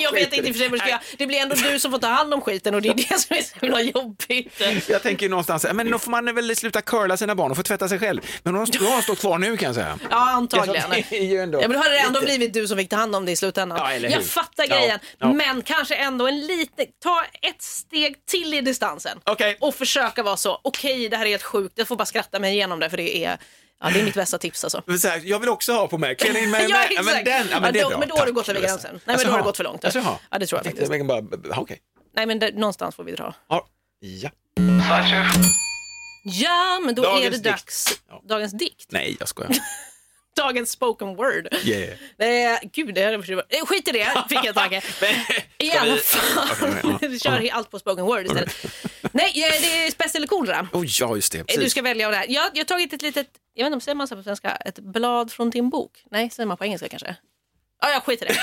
Jag 0.00 0.12
vet 0.12 0.32
inte 0.32 0.48
i 0.48 0.50
och 0.50 0.54
för 0.54 0.60
sig 0.60 0.68
vad 0.68 0.80
ska 0.80 0.88
göra. 0.88 1.00
Det 1.18 1.26
blir 1.26 1.38
ändå 1.38 1.54
du 1.54 1.78
som 1.78 1.90
får 1.90 1.98
ta 1.98 2.06
hand 2.06 2.34
om 2.34 2.40
skiten 2.40 2.74
och 2.74 2.82
det 2.82 2.88
är 2.88 2.94
det 2.94 3.20
som 3.20 3.36
är 3.36 3.42
så 3.42 3.54
himla 3.60 3.82
jobbigt. 3.82 4.60
Jag 4.88 5.02
tänker 5.02 5.22
ju 5.22 5.30
någonstans, 5.30 5.66
men 5.72 5.90
då 5.90 5.98
får 5.98 6.10
man 6.10 6.34
väl 6.34 6.56
sluta 6.56 6.82
curla 6.82 7.16
sina 7.16 7.34
barn 7.34 7.50
och 7.50 7.56
få 7.56 7.62
tvätta 7.62 7.88
sig 7.88 7.98
själv. 7.98 8.20
Men 8.42 8.54
hon 8.54 8.66
har, 8.66 8.94
har 8.94 9.02
stått 9.02 9.20
kvar 9.20 9.38
nu 9.38 9.56
kan 9.56 9.66
jag 9.66 9.74
säga. 9.74 9.98
Ja, 10.10 10.30
antagligen. 10.30 11.04
Ja, 11.10 11.68
men 11.68 11.72
då 11.72 11.78
hade 11.78 11.94
det 11.94 12.00
ändå 12.00 12.20
blivit 12.20 12.54
du 12.54 12.68
som 12.68 12.78
fick 12.78 12.88
ta 12.88 12.96
hand 12.96 13.16
om 13.16 13.24
det 13.24 13.32
i 13.32 13.36
slutändan. 13.36 13.78
Ja, 13.78 14.08
jag 14.08 14.24
fattar 14.24 14.66
grejen, 14.66 14.98
ja. 15.18 15.32
men 15.32 15.62
kanske 15.62 15.94
ändå 15.94 16.26
en 16.26 16.40
liten, 16.40 16.86
ta 17.02 17.24
ett 17.42 17.62
steg 17.62 18.26
till 18.26 18.54
i 18.54 18.60
distansen 18.60 19.18
Okej. 19.24 19.56
och 19.60 19.74
försöka 19.74 20.22
vara 20.22 20.36
så, 20.36 20.60
okej 20.62 21.08
det 21.08 21.16
här 21.16 21.26
är 21.26 21.30
helt 21.30 21.42
sjukt, 21.42 21.72
jag 21.78 21.88
får 21.88 21.96
bara 21.96 22.06
skratta 22.06 22.38
mig 22.38 22.54
igenom 22.54 22.80
det 22.80 22.90
för 22.90 22.96
det 22.96 23.24
är, 23.24 23.38
ja, 23.80 23.90
det 23.90 24.00
är 24.00 24.04
mitt 24.04 24.14
bästa 24.14 24.38
tips 24.38 24.64
alltså. 24.64 24.82
Men 24.86 24.98
så 24.98 25.08
här, 25.08 25.20
jag 25.24 25.38
vill 25.38 25.48
också 25.48 25.72
ha 25.72 25.88
på 25.88 25.98
mig, 25.98 26.14
klä 26.16 26.40
in 26.40 26.50
mig 26.50 26.62
Ja, 26.62 26.68
med. 26.68 26.88
Ja, 26.90 27.02
men 27.02 27.24
den, 27.24 27.46
ja, 27.46 27.46
Ja, 27.50 27.60
men 27.60 27.72
det 27.72 27.80
är 27.80 27.90
då- 27.90 27.98
men 27.98 28.08
då 28.08 28.16
har 28.16 28.26
du 28.26 28.32
gått 28.32 28.48
över 28.48 28.60
gränsen. 28.60 28.90
Nej, 28.92 29.00
men 29.04 29.12
Alltså, 29.12 29.26
då 29.26 29.32
har 29.32 29.38
du 29.38 29.42
ja. 29.42 29.46
gått 29.46 29.56
för 29.56 29.64
långt. 29.64 29.84
Alltså. 29.84 29.98
Ja, 30.30 30.38
det 30.38 30.46
tror 30.46 30.58
jag 30.58 30.64
faktiskt. 30.64 30.92
jag 30.92 31.06
bara, 31.06 31.22
ja, 31.50 31.56
okej. 31.60 31.78
Nej 32.16 32.26
men 32.26 32.38
det, 32.38 32.50
någonstans 32.54 32.94
får 32.96 33.04
vi 33.04 33.12
dra. 33.12 33.34
Ja. 33.48 33.66
ja. 34.00 34.30
Ja, 36.24 36.80
men 36.84 36.94
då 36.94 37.02
är 37.02 37.06
Dagens 37.06 37.24
det 37.24 37.30
dikt. 37.30 37.44
dags. 37.44 38.00
Ja. 38.08 38.22
Dagens 38.28 38.52
dikt. 38.52 38.86
Nej, 38.92 39.16
jag 39.20 39.28
skojar. 39.28 39.50
Dagens 40.38 40.70
spoken 40.70 41.16
word. 41.16 41.48
Yeah. 41.64 41.98
Eh, 42.18 42.58
gud, 42.72 42.94
det 42.94 43.04
hade 43.04 43.16
eh, 43.48 43.66
skit 43.66 43.88
i 43.88 43.92
det, 43.92 44.24
fick 44.28 44.44
jag 44.44 44.54
tanke. 44.54 44.82
I 45.58 45.70
alla 45.72 45.96
fall, 45.96 46.98
vi 47.08 47.18
kör 47.18 47.48
allt 47.52 47.70
på 47.70 47.78
spoken 47.78 48.04
word 48.04 48.26
istället. 48.26 48.56
Nej, 49.12 49.32
eh, 49.44 49.60
det 49.60 49.86
är 49.86 50.16
eller 50.16 50.26
kolera. 50.26 50.68
Oh, 50.72 50.84
ja, 51.00 51.16
just 51.16 51.32
det. 51.32 51.38
Eh, 51.38 51.44
Precis. 51.44 51.64
Du 51.64 51.70
ska 51.70 51.82
välja 51.82 52.06
av 52.06 52.12
det 52.12 52.18
här. 52.18 52.26
Jag, 52.28 52.50
jag 52.52 52.60
har 52.60 52.64
tagit 52.64 52.92
ett 52.92 53.02
litet, 53.02 53.28
jag 53.54 53.64
vet 53.64 53.66
inte 53.66 53.74
om 53.74 53.80
säger 53.80 53.96
man 53.96 54.08
så 54.08 54.16
på 54.16 54.22
svenska, 54.22 54.50
ett 54.50 54.78
blad 54.78 55.32
från 55.32 55.50
din 55.50 55.70
bok. 55.70 56.04
Nej, 56.10 56.30
säger 56.30 56.46
man 56.46 56.56
på 56.56 56.64
engelska 56.64 56.88
kanske? 56.88 57.16
Ja, 57.80 57.90
jag 57.90 58.02
skiter 58.04 58.26
i 58.26 58.28
det. 58.28 58.40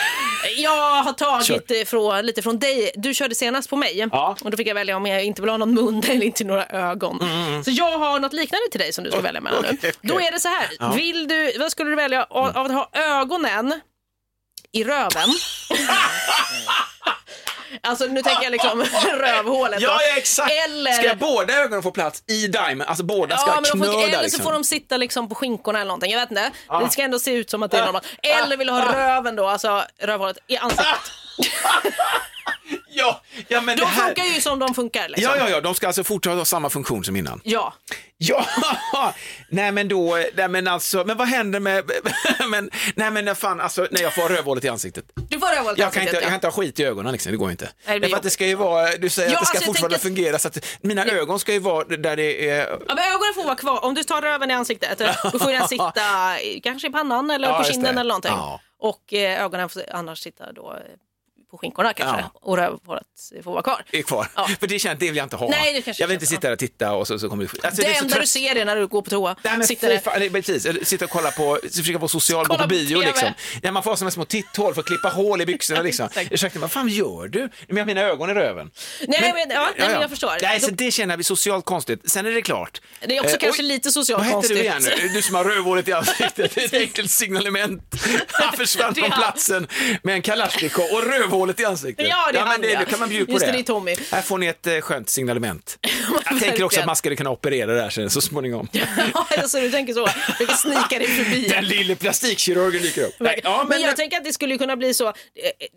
Jag 0.62 1.04
har 1.04 1.14
tagit 1.14 1.90
från, 1.90 2.26
lite 2.26 2.42
från 2.42 2.60
dig. 2.60 2.92
Du 2.96 3.14
körde 3.14 3.36
senast 3.36 3.70
på 3.70 3.76
mig 3.76 4.08
Ja. 4.12 4.38
och 4.44 4.52
då 4.52 4.58
fick 4.58 4.68
jag 4.68 4.76
välja 4.76 4.98
om 4.98 5.06
jag 5.06 5.24
inte 5.24 5.42
vill 5.42 5.50
ha 5.50 5.58
någon 5.58 5.74
mun 5.74 6.04
eller 6.10 6.26
inte 6.26 6.44
några 6.44 6.66
ögon. 6.66 7.20
Så 7.66 7.72
jag 7.72 7.98
har 7.98 8.20
något 8.20 8.34
liknande 8.34 8.70
till 8.72 8.80
dig 8.80 8.94
som 8.94 9.04
du 9.04 9.12
ska 9.12 9.20
välja 9.22 9.42
mellan 9.42 9.62
nu. 9.62 9.68
Mm. 9.68 9.78
okej, 9.80 9.92
okej. 9.98 10.10
Då 10.10 10.22
är 10.22 10.32
det 10.32 10.40
så 10.40 10.48
här. 10.50 10.68
Ja. 10.80 10.86
Mm. 10.86 10.98
Vill 10.98 11.28
du, 11.28 11.58
vad 11.60 11.72
skulle 11.72 11.90
du 11.90 11.96
välja 11.96 12.24
av, 12.24 12.58
av 12.58 12.66
att 12.66 12.72
ha 12.72 12.90
ögonen 12.94 13.82
i 14.72 14.84
röven? 14.84 15.30
alltså 17.82 18.06
nu 18.06 18.22
tänker 18.22 18.44
jag 18.44 18.52
liksom 18.52 18.84
rövhålet. 19.20 19.82
Ja, 19.82 19.98
ja, 20.10 20.18
exakt. 20.18 20.52
Eller... 20.66 20.92
Ska 20.92 21.16
båda 21.16 21.54
ögonen 21.54 21.84
få 21.84 21.92
plats 21.92 22.24
i 22.28 22.48
Diamond? 22.48 22.90
Alltså 22.90 23.04
båda 23.04 23.38
ska 23.38 23.50
Ja, 23.50 23.54
men 23.56 23.64
de 23.64 23.70
får, 23.70 23.94
knöda 23.94 24.08
eller 24.08 24.22
liksom. 24.22 24.38
så 24.38 24.44
får 24.44 24.54
de 24.54 24.64
sitta 24.64 24.98
liksom 24.98 25.30
på 25.30 25.36
skinkorna 25.36 25.80
eller 25.80 25.88
någonting. 25.88 26.12
Jag 26.12 26.20
vet 26.20 26.32
inte. 26.32 26.52
Det 26.82 26.90
ska 26.90 27.02
ändå 27.02 27.20
se 27.20 27.32
ut 27.32 27.50
som 27.50 27.64
att 27.64 27.72
det 27.72 27.78
är 27.78 27.86
normalt. 27.86 28.06
Eller 28.24 28.58
vill 28.58 28.68
du 28.68 28.74
ha 28.74 28.94
röven 28.94 29.36
då, 29.36 29.48
alltså 29.48 29.84
rövhålet 30.00 30.38
i 30.48 30.58
ansiktet. 30.58 30.86
Ja, 32.98 33.22
ja, 33.48 33.62
men 33.62 33.78
De 33.78 33.82
det 33.82 33.88
här... 33.88 34.06
funkar 34.06 34.24
ju 34.24 34.42
som 34.42 34.60
de 34.60 34.74
funkar. 34.76 35.10
Liksom. 35.10 35.24
Ja, 35.24 35.38
ja, 35.38 35.50
ja, 35.50 35.62
de 35.62 35.76
ska 35.76 35.88
alltså 35.88 36.04
fortsätta 36.04 36.36
ha 36.36 36.46
samma 36.46 36.70
funktion 36.70 37.04
som 37.04 37.16
innan. 37.16 37.42
Ja. 37.44 37.74
Ja, 38.18 38.46
nej 39.50 39.72
men 39.72 39.88
då, 39.88 40.18
nej 40.36 40.48
men 40.48 40.68
alltså, 40.68 41.04
men 41.06 41.18
vad 41.18 41.28
händer 41.28 41.60
med, 41.60 41.92
men, 42.50 42.70
nej 42.96 43.12
men 43.12 43.36
fan, 43.36 43.62
alltså, 43.62 43.88
när 43.92 44.02
jag 44.02 44.16
får 44.16 44.30
rövhålet 44.30 44.64
i 44.64 44.68
ansiktet. 44.70 45.06
Du 45.30 45.40
får 45.40 45.48
rövhålet 45.56 45.78
i 45.78 45.82
Jag 45.82 45.94
kan, 45.94 46.02
ansiktet. 46.02 46.02
inte, 46.02 46.16
jag 46.16 46.22
kan 46.24 46.30
ja. 46.32 46.36
inte 46.36 46.48
ha 46.48 46.52
skit 46.52 46.80
i 46.80 46.84
ögonen 46.84 47.12
liksom, 47.12 47.32
det 47.32 47.38
går 47.38 47.48
ju 47.48 47.52
inte. 47.52 47.70
Nej, 47.88 48.00
det 48.00 48.06
Därför 48.06 48.18
att 48.18 48.24
det 48.24 48.30
ska 48.30 48.46
ju 48.46 48.56
vara, 48.56 48.96
du 48.98 49.10
säger 49.10 49.32
Ja, 49.32 49.36
att 49.38 49.42
det 49.42 49.46
ska 49.46 49.58
alltså, 49.58 49.68
fortfarande 49.70 49.98
tänker- 50.00 50.16
fungera 50.16 50.40
så 50.40 50.48
att 50.48 50.66
mina 50.82 51.06
ögon 51.06 51.40
ska 51.40 51.54
ju 51.54 51.60
vara 51.60 51.84
där 51.86 52.16
det 52.16 52.50
är, 52.50 52.68
Ja, 52.70 52.78
men 52.88 52.98
ögonen 53.00 53.34
får 53.36 53.44
vara 53.44 53.56
kvar. 53.56 53.84
Om 53.86 53.94
du 53.94 54.04
tar 54.04 54.22
röven 54.22 54.52
i 54.52 54.54
ansiktet, 54.54 55.02
då 55.32 55.40
får 55.40 55.52
den 55.52 55.68
sitta 55.68 55.92
kanske 56.64 56.88
i 56.88 56.92
pannan 56.92 57.32
eller 57.32 57.48
Ja, 57.48 57.58
på 57.58 57.64
kinden 57.64 57.98
eller 57.98 58.08
någonting. 58.10 58.32
Ja. 58.36 58.62
Och 58.80 59.14
eh, 59.14 59.44
ögonen 59.44 59.70
får 59.70 59.84
annars 59.92 60.20
sitta 60.20 60.52
då 60.52 60.74
eh, 60.74 60.80
på 61.52 61.58
skinkorna 61.58 61.94
kanske. 61.94 62.22
Ja. 62.22 62.40
Och 62.42 62.58
rövhålet 62.58 63.04
får 63.44 63.52
vara 63.52 63.62
kvar. 63.64 63.84
är 63.92 64.02
kvar. 64.02 64.28
Ja. 64.36 64.50
För 64.60 64.68
det 64.68 64.80
känns, 64.80 65.00
det 65.00 65.06
vill 65.08 65.16
jag 65.16 65.26
inte 65.26 65.36
ha. 65.36 65.50
Nej, 65.50 65.74
det 65.74 65.82
kanske 65.82 66.04
jag 66.04 66.08
vill 66.08 66.14
inte 66.14 66.26
sitta 66.26 66.42
där 66.42 66.52
och 66.54 66.60
titta 66.60 66.94
och 66.94 67.08
så, 67.08 67.20
så 67.20 67.30
kommer 67.30 67.44
det. 67.62 67.66
Alltså, 67.68 67.82
det 67.82 67.88
är 67.88 67.94
så 67.94 68.04
enda 68.04 68.20
du 68.20 68.28
ser 68.28 68.56
är 68.56 68.66
när 68.66 68.76
du 68.76 68.88
går 68.88 69.02
på 69.02 69.10
toa. 69.10 69.36
Nej, 69.44 69.58
men 69.58 69.68
Sitter 69.68 69.98
fan, 70.00 70.30
precis, 70.44 70.88
sitta 70.90 71.06
och 71.06 71.12
kolla 71.12 71.32
på, 71.32 71.60
försöka 71.64 71.98
vara 71.98 72.08
social, 72.08 72.48
gå 72.48 72.58
på 72.58 72.68
bio 72.68 73.00
liksom. 73.00 73.30
Ja, 73.62 73.72
man 73.72 73.84
får 73.84 73.96
som 73.96 74.12
små 74.12 74.26
titthål 74.26 74.74
för 74.74 74.82
att 74.82 74.88
klippa 74.88 75.10
hål 75.10 75.42
i 75.42 75.46
byxorna 75.46 75.82
liksom. 75.90 76.10
Ursäkta, 76.32 76.60
vad 76.60 76.72
fan 76.72 76.88
gör 76.90 77.28
du? 77.28 77.50
Men 77.68 77.78
jag 77.78 77.88
mina 77.88 78.02
ögon 78.02 78.30
i 78.30 78.34
röven. 78.34 78.72
Nej, 79.08 79.34
men, 79.34 79.50
ja, 79.56 79.70
nej, 79.78 79.90
men 79.90 80.02
jag 80.02 80.10
förstår. 80.10 80.38
Nej, 80.42 80.60
så 80.60 80.72
det 80.72 80.92
känner 80.92 81.18
vi 81.18 81.24
socialt 81.24 81.66
konstigt. 81.66 82.10
Sen 82.10 82.26
är 82.26 82.32
det 82.32 82.42
klart. 82.42 82.82
Det 83.06 83.18
är 83.18 83.22
också 83.22 83.36
Eh, 83.36 83.40
kanske 83.40 83.62
oj, 83.62 83.68
lite 83.68 83.92
socialt 83.92 84.20
Vad 84.20 84.26
hette 84.26 84.34
konstigt. 84.34 84.58
du 84.58 84.64
igen 84.64 84.82
nu? 85.02 85.08
Du 85.08 85.22
som 85.22 85.36
har 85.36 85.44
rövhålet 85.44 85.88
i 85.88 85.94
ansiktet. 85.94 86.58
Ett 86.58 86.74
enkelt 86.74 87.12
signalement. 87.12 87.96
Han 88.32 88.58
försvann 88.58 88.94
Det 88.94 89.02
från 89.02 89.12
är- 89.12 89.16
platsen 89.18 89.68
med 90.04 90.16
en 90.16 90.22
kalasjnikov 90.22 90.86
och 90.94 91.04
rövhålet 91.04 91.35
i 91.60 91.66
ansiktet. 91.66 92.08
Ja, 92.10 92.32
det 92.32 92.38
är 92.40 92.42
men 92.44 92.52
han, 92.52 92.62
det, 92.62 92.72
ja. 92.72 92.86
kan 92.86 93.00
man 93.00 93.10
bjuda 93.10 93.26
på 93.26 93.32
Just 93.32 93.46
det. 93.46 93.52
det, 93.52 93.60
är 93.60 93.64
Tommy. 93.64 93.96
Här 94.12 94.22
får 94.22 94.38
ni 94.38 94.48
ett 94.48 94.68
eh, 94.68 94.80
skönt 94.80 95.10
signalement. 95.10 95.78
Jag 96.30 96.40
tänker 96.40 96.64
också 96.64 96.80
att 96.80 96.86
man 96.86 96.96
skulle 96.96 97.16
kunna 97.16 97.30
operera 97.30 97.74
det 97.74 97.82
här 97.82 97.90
sen 97.90 98.10
så 98.10 98.22
småningom. 98.22 98.68
Ja, 99.14 99.28
alltså, 99.38 99.60
du 99.60 99.72
tänker 99.72 99.94
så. 99.94 100.08
Du 100.40 100.46
kan 100.46 100.58
snika 100.58 101.00
dig 101.00 101.08
förbi. 101.08 101.48
Den 101.50 101.66
lille 101.66 101.96
plastikkirurgen 101.96 102.82
dyker 102.82 103.04
upp. 103.06 103.16
Nej, 103.20 103.40
ja, 103.44 103.58
men, 103.58 103.68
men, 103.70 103.82
jag 103.82 103.96
tänker 103.96 104.18
att 104.18 104.24
det 104.24 104.34
skulle 104.34 104.58
kunna 104.58 104.76
bli 104.76 104.94
så. 104.94 105.08
eh, 105.08 105.14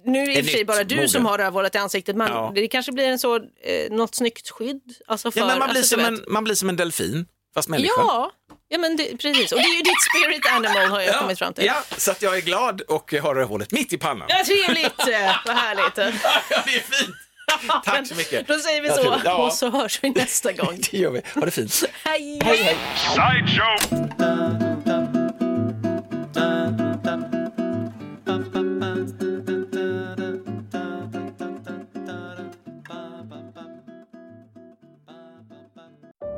Nu 0.06 0.22
är 0.22 0.26
det 0.26 0.32
i 0.38 0.40
och 0.40 0.44
för 0.44 0.52
sig 0.52 0.64
bara 0.64 0.84
du 0.84 0.96
mode. 0.96 1.08
som 1.08 1.26
har 1.26 1.38
rövhålet 1.38 1.74
i 1.74 1.78
ansiktet, 1.78 2.16
men 2.16 2.28
Ja. 2.28 2.52
det 2.54 2.68
kanske 2.68 2.92
blir 2.92 3.04
en 3.04 3.18
så, 3.18 3.36
eh, 3.36 3.42
något 3.90 4.14
snyggt 4.14 4.50
skydd. 4.50 4.80
Alltså 5.06 5.30
för, 5.30 5.40
ja, 5.40 5.46
men 5.46 5.58
man, 5.58 5.68
blir 5.70 5.78
alltså, 5.80 5.96
som 5.96 6.04
en, 6.04 6.24
man 6.28 6.44
blir 6.44 6.54
som 6.54 6.68
en 6.68 6.76
delfin, 6.76 7.26
fast 7.54 7.68
människa. 7.68 7.92
Ja, 7.96 8.30
ja 8.68 8.78
men 8.78 8.96
det, 8.96 9.16
precis. 9.16 9.52
Och 9.52 9.58
det 9.58 9.64
är 9.64 9.76
ju 9.76 9.82
ditt 9.82 10.02
spirit 10.14 10.46
animal 10.52 10.86
har 10.90 11.00
jag 11.00 11.18
kommit 11.18 11.38
fram 11.38 11.54
till. 11.54 11.64
Ja, 11.64 11.82
så 11.96 12.10
att 12.10 12.22
jag 12.22 12.36
är 12.36 12.40
glad 12.40 12.80
och 12.80 13.12
har 13.22 13.34
rövhålet 13.34 13.72
mitt 13.72 13.92
i 13.92 13.98
pannan. 13.98 14.26
Ja, 14.30 14.44
trevligt, 14.44 14.98
vad 15.46 15.56
härligt. 15.56 15.96
Ja, 16.50 16.62
det 16.66 16.76
är 16.76 16.80
fint. 16.80 17.16
Tack 17.84 18.06
så 18.06 18.14
mycket. 18.14 18.46
Då 18.48 18.54
säger 18.58 18.82
vi 18.82 18.88
Ja, 18.88 18.94
så. 18.94 19.16
Ja. 19.24 19.34
och 19.36 19.52
så 19.52 19.70
hörs 19.70 19.98
vi 20.02 20.10
nästa 20.10 20.52
gång. 20.52 20.80
Det 20.90 20.98
gör 20.98 21.10
vi. 21.10 21.20
Ha 21.34 21.40
det 21.40 21.50
fint. 21.50 21.84
Hej! 22.04 22.40
Hej, 22.44 22.62
hej. 22.62 22.76